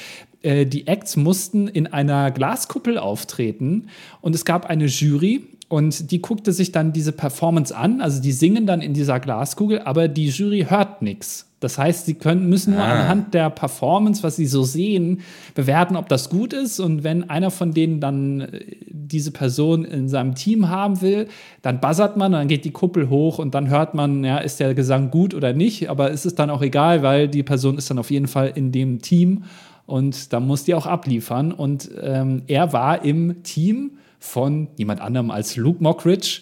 äh, 0.43 0.65
die 0.65 0.87
Acts 0.87 1.15
mussten 1.15 1.67
in 1.67 1.87
einer 1.87 2.31
Glaskuppel 2.31 2.97
auftreten 2.97 3.87
und 4.21 4.35
es 4.35 4.45
gab 4.45 4.67
eine 4.67 4.85
Jury 4.85 5.56
und 5.69 6.11
die 6.11 6.21
guckte 6.21 6.53
sich 6.53 6.71
dann 6.71 6.93
diese 6.93 7.11
Performance 7.11 7.75
an, 7.75 7.99
also 7.99 8.21
die 8.21 8.31
singen 8.31 8.65
dann 8.65 8.81
in 8.81 8.93
dieser 8.93 9.19
Glaskugel, 9.19 9.81
aber 9.81 10.07
die 10.07 10.29
Jury 10.29 10.65
hört 10.69 11.01
nichts. 11.01 11.47
Das 11.59 11.79
heißt, 11.79 12.05
sie 12.05 12.13
können, 12.13 12.47
müssen 12.49 12.75
nur 12.75 12.83
ah. 12.83 13.01
anhand 13.01 13.33
der 13.33 13.49
Performance, 13.49 14.21
was 14.21 14.35
sie 14.35 14.45
so 14.45 14.61
sehen, 14.63 15.21
bewerten, 15.55 15.95
ob 15.95 16.07
das 16.07 16.29
gut 16.29 16.53
ist. 16.53 16.79
Und 16.79 17.03
wenn 17.03 17.31
einer 17.31 17.49
von 17.49 17.73
denen 17.73 17.99
dann 17.99 18.41
äh, 18.41 18.59
diese 18.87 19.31
Person 19.31 19.83
in 19.83 20.07
seinem 20.07 20.35
Team 20.35 20.69
haben 20.69 21.01
will, 21.01 21.27
dann 21.63 21.79
buzzert 21.79 22.15
man, 22.15 22.31
dann 22.31 22.47
geht 22.47 22.63
die 22.63 22.71
Kuppel 22.71 23.09
hoch 23.09 23.39
und 23.39 23.55
dann 23.55 23.69
hört 23.69 23.95
man, 23.95 24.23
ja, 24.23 24.37
ist 24.37 24.59
der 24.59 24.75
Gesang 24.75 25.09
gut 25.09 25.33
oder 25.33 25.53
nicht. 25.53 25.89
Aber 25.89 26.11
ist 26.11 26.27
es 26.27 26.35
dann 26.35 26.51
auch 26.51 26.61
egal, 26.61 27.01
weil 27.01 27.27
die 27.27 27.41
Person 27.41 27.79
ist 27.79 27.89
dann 27.89 27.97
auf 27.97 28.11
jeden 28.11 28.27
Fall 28.27 28.51
in 28.53 28.71
dem 28.71 29.01
Team 29.01 29.43
und 29.87 30.33
da 30.33 30.39
muss 30.39 30.65
die 30.65 30.75
auch 30.75 30.85
abliefern. 30.85 31.51
Und 31.51 31.89
ähm, 31.99 32.43
er 32.45 32.71
war 32.71 33.03
im 33.03 33.41
Team 33.41 33.96
von 34.19 34.69
jemand 34.75 35.01
anderem 35.01 35.31
als 35.31 35.55
Luke 35.55 35.81
Mockridge 35.81 36.41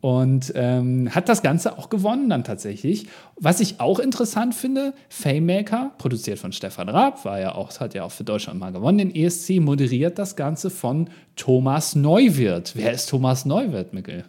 und 0.00 0.52
ähm, 0.56 1.14
hat 1.14 1.28
das 1.28 1.42
Ganze 1.42 1.78
auch 1.78 1.88
gewonnen 1.88 2.28
dann 2.28 2.42
tatsächlich. 2.42 3.06
Was 3.36 3.60
ich 3.60 3.78
auch 3.78 4.00
interessant 4.00 4.54
finde, 4.54 4.94
Faymaker, 5.08 5.92
produziert 5.96 6.40
von 6.40 6.52
Stefan 6.52 6.88
Raab, 6.88 7.24
war 7.24 7.38
ja 7.38 7.54
auch, 7.54 7.78
hat 7.78 7.94
ja 7.94 8.02
auch 8.02 8.10
für 8.10 8.24
Deutschland 8.24 8.58
mal 8.58 8.72
gewonnen, 8.72 8.98
den 8.98 9.14
ESC, 9.14 9.60
moderiert 9.60 10.18
das 10.18 10.34
Ganze 10.34 10.70
von 10.70 11.08
Thomas 11.36 11.94
Neuwirth. 11.94 12.72
Wer 12.74 12.92
ist 12.92 13.10
Thomas 13.10 13.44
Neuwirth, 13.44 13.92
Mikkel? 13.92 14.24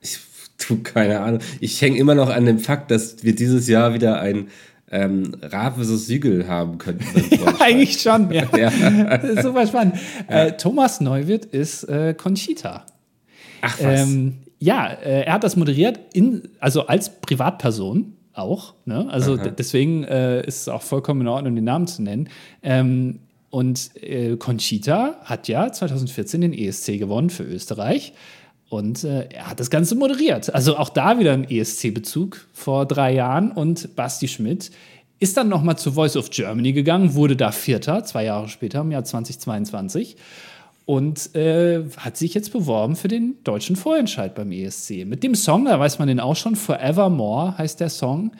Ich 0.00 0.18
tu 0.58 0.82
keine 0.82 1.20
Ahnung. 1.20 1.40
Ich 1.60 1.80
hänge 1.80 1.98
immer 1.98 2.14
noch 2.14 2.30
an 2.30 2.46
dem 2.46 2.58
Fakt, 2.58 2.90
dass 2.90 3.22
wir 3.22 3.34
dieses 3.34 3.68
Jahr 3.68 3.94
wieder 3.94 4.20
ein 4.20 4.48
ähm, 4.92 5.32
Raab 5.42 5.78
vs. 5.78 6.06
Siegel 6.06 6.46
haben 6.46 6.78
könnten. 6.78 7.04
ja, 7.34 7.54
eigentlich 7.60 8.00
schon, 8.00 8.30
ja. 8.30 8.44
ja. 8.56 9.42
Super 9.42 9.66
spannend. 9.66 9.96
Ja. 10.28 10.44
Äh, 10.44 10.56
Thomas 10.56 11.00
Neuwirth 11.00 11.46
ist 11.46 11.84
äh, 11.84 12.14
Conchita. 12.14 12.84
Ach 13.62 13.78
was. 13.80 14.02
Ähm, 14.02 14.34
ja, 14.58 14.86
äh, 14.86 15.22
er 15.22 15.32
hat 15.32 15.44
das 15.44 15.56
moderiert, 15.56 15.98
in, 16.12 16.42
also 16.60 16.86
als 16.86 17.20
Privatperson 17.20 18.12
auch. 18.34 18.74
Ne? 18.84 19.08
Also 19.10 19.36
deswegen 19.36 20.04
äh, 20.04 20.46
ist 20.46 20.62
es 20.62 20.68
auch 20.68 20.82
vollkommen 20.82 21.22
in 21.22 21.28
Ordnung, 21.28 21.54
den 21.54 21.64
Namen 21.64 21.86
zu 21.86 22.02
nennen. 22.02 22.28
Ähm, 22.62 23.20
und 23.50 23.90
äh, 24.02 24.36
Conchita 24.36 25.16
hat 25.24 25.48
ja 25.48 25.70
2014 25.70 26.40
den 26.40 26.52
ESC 26.52 26.98
gewonnen 26.98 27.28
für 27.28 27.42
Österreich. 27.42 28.12
Und 28.72 29.04
äh, 29.04 29.28
er 29.28 29.50
hat 29.50 29.60
das 29.60 29.68
Ganze 29.68 29.94
moderiert. 29.94 30.54
Also 30.54 30.78
auch 30.78 30.88
da 30.88 31.18
wieder 31.18 31.34
ein 31.34 31.44
ESC-Bezug 31.44 32.46
vor 32.54 32.86
drei 32.86 33.12
Jahren. 33.12 33.52
Und 33.52 33.94
Basti 33.96 34.28
Schmidt 34.28 34.70
ist 35.18 35.36
dann 35.36 35.50
nochmal 35.50 35.76
zu 35.76 35.92
Voice 35.92 36.16
of 36.16 36.30
Germany 36.30 36.72
gegangen, 36.72 37.12
wurde 37.12 37.36
da 37.36 37.52
Vierter, 37.52 38.02
zwei 38.04 38.24
Jahre 38.24 38.48
später, 38.48 38.80
im 38.80 38.90
Jahr 38.90 39.04
2022 39.04 40.16
und 40.86 41.36
äh, 41.36 41.84
hat 41.98 42.16
sich 42.16 42.32
jetzt 42.32 42.50
beworben 42.50 42.96
für 42.96 43.08
den 43.08 43.36
deutschen 43.44 43.76
Vorentscheid 43.76 44.34
beim 44.34 44.50
ESC. 44.50 45.04
Mit 45.04 45.22
dem 45.22 45.34
Song, 45.34 45.66
da 45.66 45.78
weiß 45.78 45.98
man 45.98 46.08
den 46.08 46.18
auch 46.18 46.34
schon, 46.34 46.56
Forevermore 46.56 47.58
heißt 47.58 47.78
der 47.78 47.90
Song. 47.90 48.32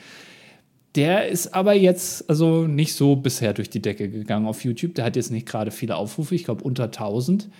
Der 0.95 1.29
ist 1.29 1.55
aber 1.55 1.75
jetzt 1.75 2.29
also 2.31 2.67
nicht 2.67 2.95
so 2.95 3.17
bisher 3.17 3.53
durch 3.53 3.69
die 3.69 3.83
Decke 3.83 4.09
gegangen 4.09 4.47
auf 4.47 4.65
YouTube. 4.65 4.95
Der 4.95 5.05
hat 5.05 5.15
jetzt 5.15 5.31
nicht 5.31 5.47
gerade 5.47 5.71
viele 5.71 5.97
Aufrufe, 5.97 6.35
ich 6.35 6.45
glaube 6.45 6.65
unter 6.65 6.85
1000. 6.85 7.51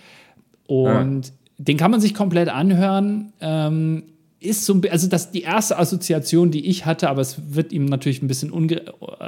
Und 0.65 1.27
ja. 1.27 1.33
Den 1.57 1.77
kann 1.77 1.91
man 1.91 2.01
sich 2.01 2.13
komplett 2.13 2.49
anhören. 2.49 3.33
Ähm, 3.41 4.03
ist 4.43 4.65
so, 4.65 4.81
also 4.89 5.07
das 5.07 5.31
die 5.31 5.41
erste 5.41 5.79
Assoziation, 5.79 6.51
die 6.51 6.67
ich 6.67 6.85
hatte, 6.85 7.09
aber 7.09 7.21
es 7.21 7.37
wird 7.55 7.71
ihm 7.71 7.85
natürlich 7.85 8.21
ein 8.21 8.27
bisschen 8.27 8.51
unge 8.51 8.81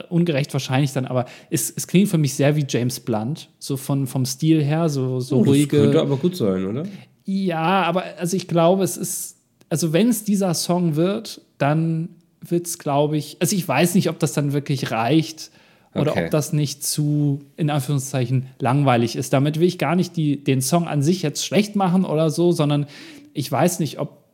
ungerecht 0.09 0.51
wahrscheinlich 0.51 0.91
dann, 0.91 1.05
aber 1.05 1.25
es, 1.49 1.71
es 1.73 1.87
klingt 1.87 2.09
für 2.09 2.17
mich 2.17 2.33
sehr 2.33 2.55
wie 2.57 2.65
James 2.67 2.99
Blunt, 2.99 3.49
so 3.57 3.77
von, 3.77 4.07
vom 4.07 4.25
Stil 4.25 4.61
her, 4.61 4.89
so, 4.89 5.21
so 5.21 5.37
oh, 5.37 5.43
ruhige. 5.43 5.77
Das 5.77 5.85
könnte 5.85 6.01
aber 6.01 6.17
gut 6.17 6.35
sein, 6.35 6.65
oder? 6.65 6.83
Ja, 7.23 7.83
aber 7.83 8.03
also 8.19 8.35
ich 8.35 8.47
glaube, 8.47 8.83
es 8.83 8.97
ist, 8.97 9.37
also 9.69 9.93
wenn 9.93 10.09
es 10.09 10.25
dieser 10.25 10.53
Song 10.53 10.95
wird, 10.97 11.41
dann 11.57 12.09
wird 12.41 12.67
es, 12.67 12.77
glaube 12.77 13.17
ich, 13.17 13.37
also 13.39 13.55
ich 13.55 13.65
weiß 13.65 13.95
nicht, 13.95 14.09
ob 14.09 14.19
das 14.19 14.33
dann 14.33 14.51
wirklich 14.53 14.91
reicht 14.91 15.49
oder 15.95 16.11
okay. 16.11 16.25
ob 16.25 16.31
das 16.31 16.53
nicht 16.53 16.83
zu, 16.83 17.41
in 17.57 17.69
Anführungszeichen, 17.69 18.47
langweilig 18.59 19.15
ist. 19.15 19.33
Damit 19.33 19.59
will 19.59 19.67
ich 19.67 19.77
gar 19.77 19.95
nicht 19.95 20.15
die, 20.17 20.43
den 20.43 20.61
Song 20.61 20.87
an 20.87 21.01
sich 21.01 21.21
jetzt 21.21 21.45
schlecht 21.45 21.75
machen 21.75 22.05
oder 22.05 22.29
so, 22.29 22.51
sondern 22.51 22.85
ich 23.33 23.51
weiß 23.51 23.79
nicht, 23.79 23.99
ob 23.99 24.25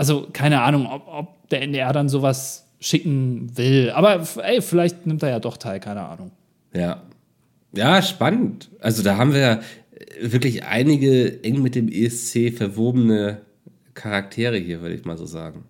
also 0.00 0.28
keine 0.32 0.62
Ahnung, 0.62 0.86
ob, 0.86 1.02
ob 1.08 1.48
der 1.50 1.60
NDR 1.60 1.92
dann 1.92 2.08
sowas 2.08 2.66
schicken 2.80 3.54
will. 3.58 3.90
Aber 3.90 4.26
ey, 4.42 4.62
vielleicht 4.62 5.06
nimmt 5.06 5.22
er 5.22 5.28
ja 5.28 5.40
doch 5.40 5.58
teil, 5.58 5.78
keine 5.78 6.06
Ahnung. 6.06 6.30
Ja. 6.72 7.02
Ja, 7.74 8.00
spannend. 8.00 8.70
Also 8.80 9.02
da 9.02 9.18
haben 9.18 9.34
wir 9.34 9.60
wirklich 10.22 10.64
einige 10.64 11.44
eng 11.44 11.60
mit 11.60 11.74
dem 11.74 11.88
ESC 11.88 12.50
verwobene 12.56 13.42
Charaktere 13.92 14.56
hier, 14.56 14.80
würde 14.80 14.94
ich 14.94 15.04
mal 15.04 15.18
so 15.18 15.26
sagen. 15.26 15.64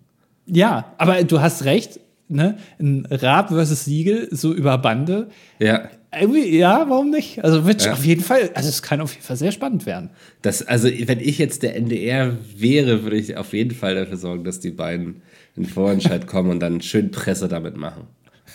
Ja, 0.45 0.93
aber 0.97 1.25
du 1.25 1.41
hast 1.41 1.65
recht, 1.65 1.99
ne? 2.31 2.57
Ein 2.79 3.07
Raab 3.09 3.49
versus 3.49 3.85
Siegel, 3.85 4.27
so 4.31 4.53
über 4.53 4.77
Bande. 4.77 5.29
Ja. 5.59 5.89
Ja, 6.13 6.89
warum 6.89 7.09
nicht? 7.09 7.41
Also 7.41 7.65
wird 7.65 7.85
ja. 7.85 7.93
auf 7.93 8.03
jeden 8.03 8.21
Fall, 8.21 8.49
also 8.53 8.67
es 8.67 8.81
kann 8.81 8.99
auf 8.99 9.13
jeden 9.13 9.23
Fall 9.23 9.37
sehr 9.37 9.53
spannend 9.53 9.85
werden. 9.85 10.09
Das, 10.41 10.61
also, 10.61 10.89
wenn 10.89 11.21
ich 11.21 11.37
jetzt 11.37 11.63
der 11.63 11.77
NDR 11.77 12.35
wäre, 12.57 13.03
würde 13.03 13.15
ich 13.15 13.37
auf 13.37 13.53
jeden 13.53 13.71
Fall 13.71 13.95
dafür 13.95 14.17
sorgen, 14.17 14.43
dass 14.43 14.59
die 14.59 14.71
beiden 14.71 15.21
in 15.55 15.65
Vorentscheid 15.65 16.27
kommen 16.27 16.49
und 16.49 16.59
dann 16.59 16.81
schön 16.81 17.11
Presse 17.11 17.47
damit 17.47 17.77
machen. 17.77 18.07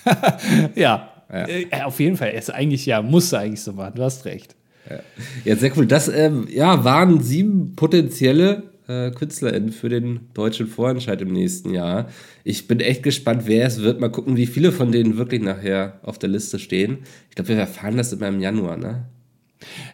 ja, 0.75 1.11
ja. 1.33 1.49
Äh, 1.49 1.67
auf 1.83 1.99
jeden 1.99 2.17
Fall. 2.17 2.29
Er 2.29 2.39
ist 2.39 2.53
eigentlich, 2.53 2.85
ja, 2.85 3.01
muss 3.01 3.33
eigentlich 3.33 3.63
so 3.63 3.73
machen. 3.73 3.95
Du 3.97 4.03
hast 4.03 4.27
recht. 4.27 4.55
Ja, 4.89 4.99
ja 5.45 5.57
sehr 5.57 5.77
cool. 5.77 5.87
Das 5.87 6.09
ähm, 6.09 6.47
ja, 6.51 6.85
waren 6.85 7.23
sieben 7.23 7.75
potenzielle 7.75 8.65
äh, 8.89 9.11
KünstlerInnen 9.11 9.73
für 9.73 9.89
den 9.89 10.21
deutschen 10.35 10.67
Vorentscheid 10.67 11.21
im 11.21 11.33
nächsten 11.33 11.75
Jahr. 11.75 12.09
Ich 12.45 12.69
bin 12.69 12.81
echt 12.81 13.03
gespannt, 13.03 13.43
wer 13.47 13.67
es 13.67 13.83
wird. 13.83 14.01
Mal 14.01 14.11
gucken, 14.11 14.37
wie 14.37 14.47
viele 14.47 14.73
von 14.73 14.93
denen 14.93 15.17
wirklich 15.17 15.43
nachher 15.43 16.01
auf 16.03 16.19
der 16.19 16.29
Liste 16.29 16.59
stehen. 16.59 16.99
Ich 17.29 17.37
glaube, 17.37 17.49
wir 17.49 17.57
erfahren 17.57 17.97
das 17.97 18.13
immer 18.13 18.29
im 18.29 18.41
Januar, 18.41 18.77
ne? 18.77 19.05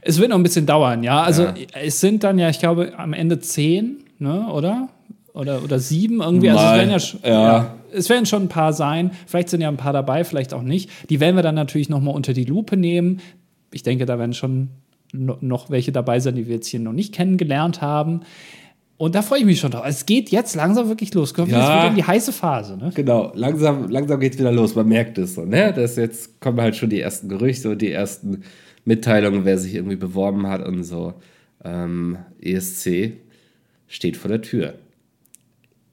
Es 0.03 0.19
wird 0.19 0.31
noch 0.31 0.37
ein 0.37 0.43
bisschen 0.43 0.67
dauern, 0.67 1.03
ja. 1.03 1.23
Also 1.23 1.45
ja. 1.45 1.55
es 1.81 2.01
sind 2.01 2.25
dann 2.25 2.39
ja, 2.39 2.49
ich 2.49 2.59
glaube, 2.59 2.99
am 2.99 3.13
Ende 3.13 3.39
zehn, 3.39 4.05
ne, 4.19 4.49
oder? 4.49 4.89
Oder, 5.35 5.63
oder 5.63 5.79
sieben 5.79 6.21
irgendwie. 6.21 6.49
Mal, 6.49 6.59
also 6.59 6.93
es 6.93 7.23
werden 7.23 7.23
ja, 7.23 7.31
ja. 7.31 7.57
ja, 7.57 7.77
es 7.93 8.11
werden 8.11 8.27
schon 8.27 8.43
ein 8.43 8.49
paar 8.49 8.75
sein. 8.75 9.13
Vielleicht 9.27 9.49
sind 9.49 9.63
ja 9.63 9.69
ein 9.69 9.79
paar 9.79 9.95
dabei, 9.95 10.25
vielleicht 10.25 10.53
auch 10.53 10.63
nicht. 10.63 10.91
Die 11.09 11.21
werden 11.21 11.37
wir 11.37 11.43
dann 11.43 11.55
natürlich 11.55 11.89
nochmal 11.89 12.15
unter 12.15 12.35
die 12.35 12.45
Lupe 12.45 12.77
nehmen. 12.77 13.21
Ich 13.73 13.83
denke, 13.83 14.05
da 14.05 14.19
werden 14.19 14.35
schon 14.35 14.69
noch 15.13 15.71
welche 15.71 15.93
dabei 15.93 16.21
sein, 16.21 16.35
die 16.35 16.47
wir 16.47 16.57
jetzt 16.57 16.69
hier 16.69 16.81
noch 16.81 16.93
nicht 16.93 17.15
kennengelernt 17.15 17.81
haben. 17.81 18.21
Und 19.03 19.17
da 19.17 19.23
freue 19.23 19.41
ich 19.41 19.45
mich 19.45 19.59
schon 19.59 19.73
drauf. 19.73 19.83
Es 19.85 20.07
geht 20.07 20.31
jetzt 20.31 20.55
langsam 20.55 20.87
wirklich 20.87 21.13
los. 21.13 21.35
Kommt 21.35 21.51
ja, 21.51 21.59
jetzt 21.59 21.69
wieder 21.71 21.89
in 21.89 21.95
die 21.97 22.05
heiße 22.05 22.33
Phase. 22.33 22.77
Ne? 22.77 22.93
Genau, 22.95 23.33
langsam, 23.35 23.91
langsam 23.91 24.21
geht 24.21 24.35
es 24.35 24.39
wieder 24.39 24.53
los. 24.53 24.77
Man 24.77 24.87
merkt 24.87 25.19
es 25.19 25.35
so. 25.35 25.45
Ne? 25.45 25.73
Dass 25.73 25.97
jetzt 25.97 26.41
kommen 26.41 26.61
halt 26.61 26.77
schon 26.77 26.89
die 26.89 27.01
ersten 27.01 27.29
Gerüchte 27.29 27.71
und 27.71 27.83
die 27.83 27.91
ersten 27.91 28.45
Mitteilungen, 28.85 29.45
wer 29.45 29.59
sich 29.59 29.75
irgendwie 29.75 29.97
beworben 29.97 30.47
hat 30.47 30.65
und 30.65 30.85
so. 30.85 31.15
Ähm, 31.65 32.17
ESC 32.41 33.15
steht 33.89 34.17
vor 34.17 34.29
der 34.29 34.41
Tür. 34.41 34.75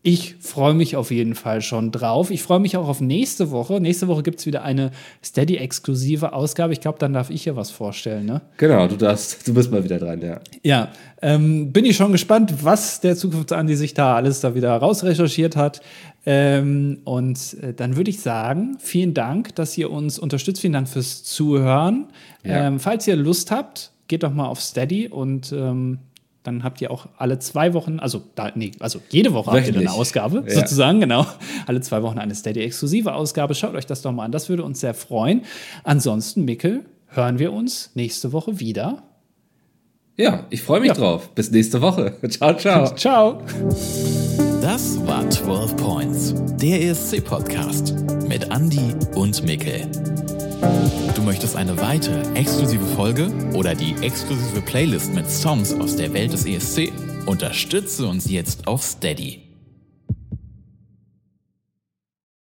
Ich 0.02 0.36
freue 0.40 0.74
mich 0.74 0.96
auf 0.96 1.12
jeden 1.12 1.36
Fall 1.36 1.62
schon 1.62 1.92
drauf. 1.92 2.32
Ich 2.32 2.42
freue 2.42 2.60
mich 2.60 2.78
auch 2.78 2.88
auf 2.88 3.02
nächste 3.02 3.52
Woche. 3.52 3.82
Nächste 3.82 4.08
Woche 4.08 4.24
gibt 4.24 4.40
es 4.40 4.46
wieder 4.46 4.64
eine 4.64 4.92
Steady-exklusive 5.24 6.32
Ausgabe. 6.32 6.72
Ich 6.72 6.80
glaube, 6.80 6.98
dann 7.00 7.12
darf 7.12 7.30
ich 7.30 7.44
ja 7.44 7.58
was 7.58 7.70
vorstellen. 7.70 8.26
Ne? 8.26 8.42
Genau, 8.56 8.88
du 8.88 8.96
darfst, 8.96 9.46
du 9.46 9.54
bist 9.54 9.72
mal 9.72 9.84
wieder 9.84 10.00
dran, 10.00 10.22
ja. 10.22 10.40
Ja, 10.64 10.90
ähm, 11.22 11.74
bin 11.74 11.84
ich 11.84 11.98
schon 11.98 12.14
gespannt, 12.14 12.64
was 12.64 13.02
der 13.02 13.18
Zukunftsandi 13.18 13.76
sich 13.76 13.94
da 13.94 14.16
alles 14.16 14.40
da 14.40 14.56
wieder 14.56 14.74
rausrecherchiert 14.78 15.58
hat. 15.58 15.82
Ähm, 16.26 17.00
und 17.04 17.58
äh, 17.62 17.74
dann 17.74 17.98
würde 17.98 18.10
ich 18.10 18.22
sagen, 18.22 18.78
vielen 18.80 19.14
Dank, 19.14 19.54
dass 19.56 19.78
ihr 19.78 19.92
uns 19.92 20.18
unterstützt. 20.18 20.62
Vielen 20.62 20.74
Dank 20.74 20.88
fürs 20.88 21.24
Zuhören. 21.24 22.08
Ja. 22.46 22.68
Ähm, 22.68 22.80
falls 22.80 23.06
ihr 23.06 23.18
Lust 23.18 23.52
habt, 23.52 23.92
geht 24.08 24.24
doch 24.24 24.34
mal 24.34 24.48
auf 24.48 24.62
Steady 24.62 25.10
und 25.10 25.52
ähm, 25.52 26.00
dann 26.44 26.64
habt 26.64 26.82
ihr 26.82 26.92
auch 26.92 27.08
alle 27.18 27.40
zwei 27.40 27.74
Wochen, 27.74 28.00
also 28.00 28.22
da, 28.36 28.52
nee, 28.56 28.72
also 28.80 29.00
jede 29.10 29.34
Woche 29.34 29.52
Wöchentlich. 29.52 29.76
habt 29.76 29.84
ihr 29.84 29.90
eine 29.90 30.00
Ausgabe, 30.00 30.44
ja. 30.48 30.56
sozusagen, 30.56 31.00
genau. 31.02 31.26
Alle 31.66 31.82
zwei 31.82 32.02
Wochen 32.02 32.18
eine 32.18 32.34
Steady-exklusive 32.34 33.14
Ausgabe. 33.14 33.56
Schaut 33.56 33.76
euch 33.76 33.86
das 33.86 34.02
doch 34.02 34.12
mal 34.12 34.26
an, 34.26 34.32
das 34.32 34.50
würde 34.50 34.64
uns 34.64 34.80
sehr 34.80 34.94
freuen. 34.94 35.42
Ansonsten, 35.84 36.46
Mickel, 36.46 36.86
hören 37.08 37.40
wir 37.40 37.52
uns 37.52 37.92
nächste 37.94 38.32
Woche 38.32 38.60
wieder. 38.60 39.04
Ja, 40.16 40.46
ich 40.50 40.62
freue 40.62 40.82
mich 40.82 40.90
ja. 40.90 40.96
drauf. 40.96 41.30
Bis 41.34 41.50
nächste 41.52 41.82
Woche. 41.82 42.14
Ciao, 42.30 42.54
ciao. 42.56 42.96
ciao. 42.96 43.42
Das 44.62 45.00
war 45.08 45.30
12 45.30 45.78
Points, 45.78 46.34
der 46.62 46.82
ESC-Podcast 46.82 47.96
mit 48.28 48.50
Andy 48.54 48.94
und 49.16 49.44
Mickel. 49.44 49.88
Du 51.16 51.22
möchtest 51.22 51.56
eine 51.56 51.78
weitere 51.80 52.22
exklusive 52.34 52.86
Folge 52.96 53.32
oder 53.54 53.76
die 53.76 53.96
exklusive 54.02 54.62
Playlist 54.62 55.14
mit 55.14 55.30
Songs 55.30 55.74
aus 55.74 55.96
der 55.96 56.14
Welt 56.14 56.34
des 56.34 56.46
ESC? 56.46 56.92
Unterstütze 57.26 58.08
uns 58.08 58.30
jetzt 58.30 58.68
auf 58.68 58.84
Steady. 58.84 59.49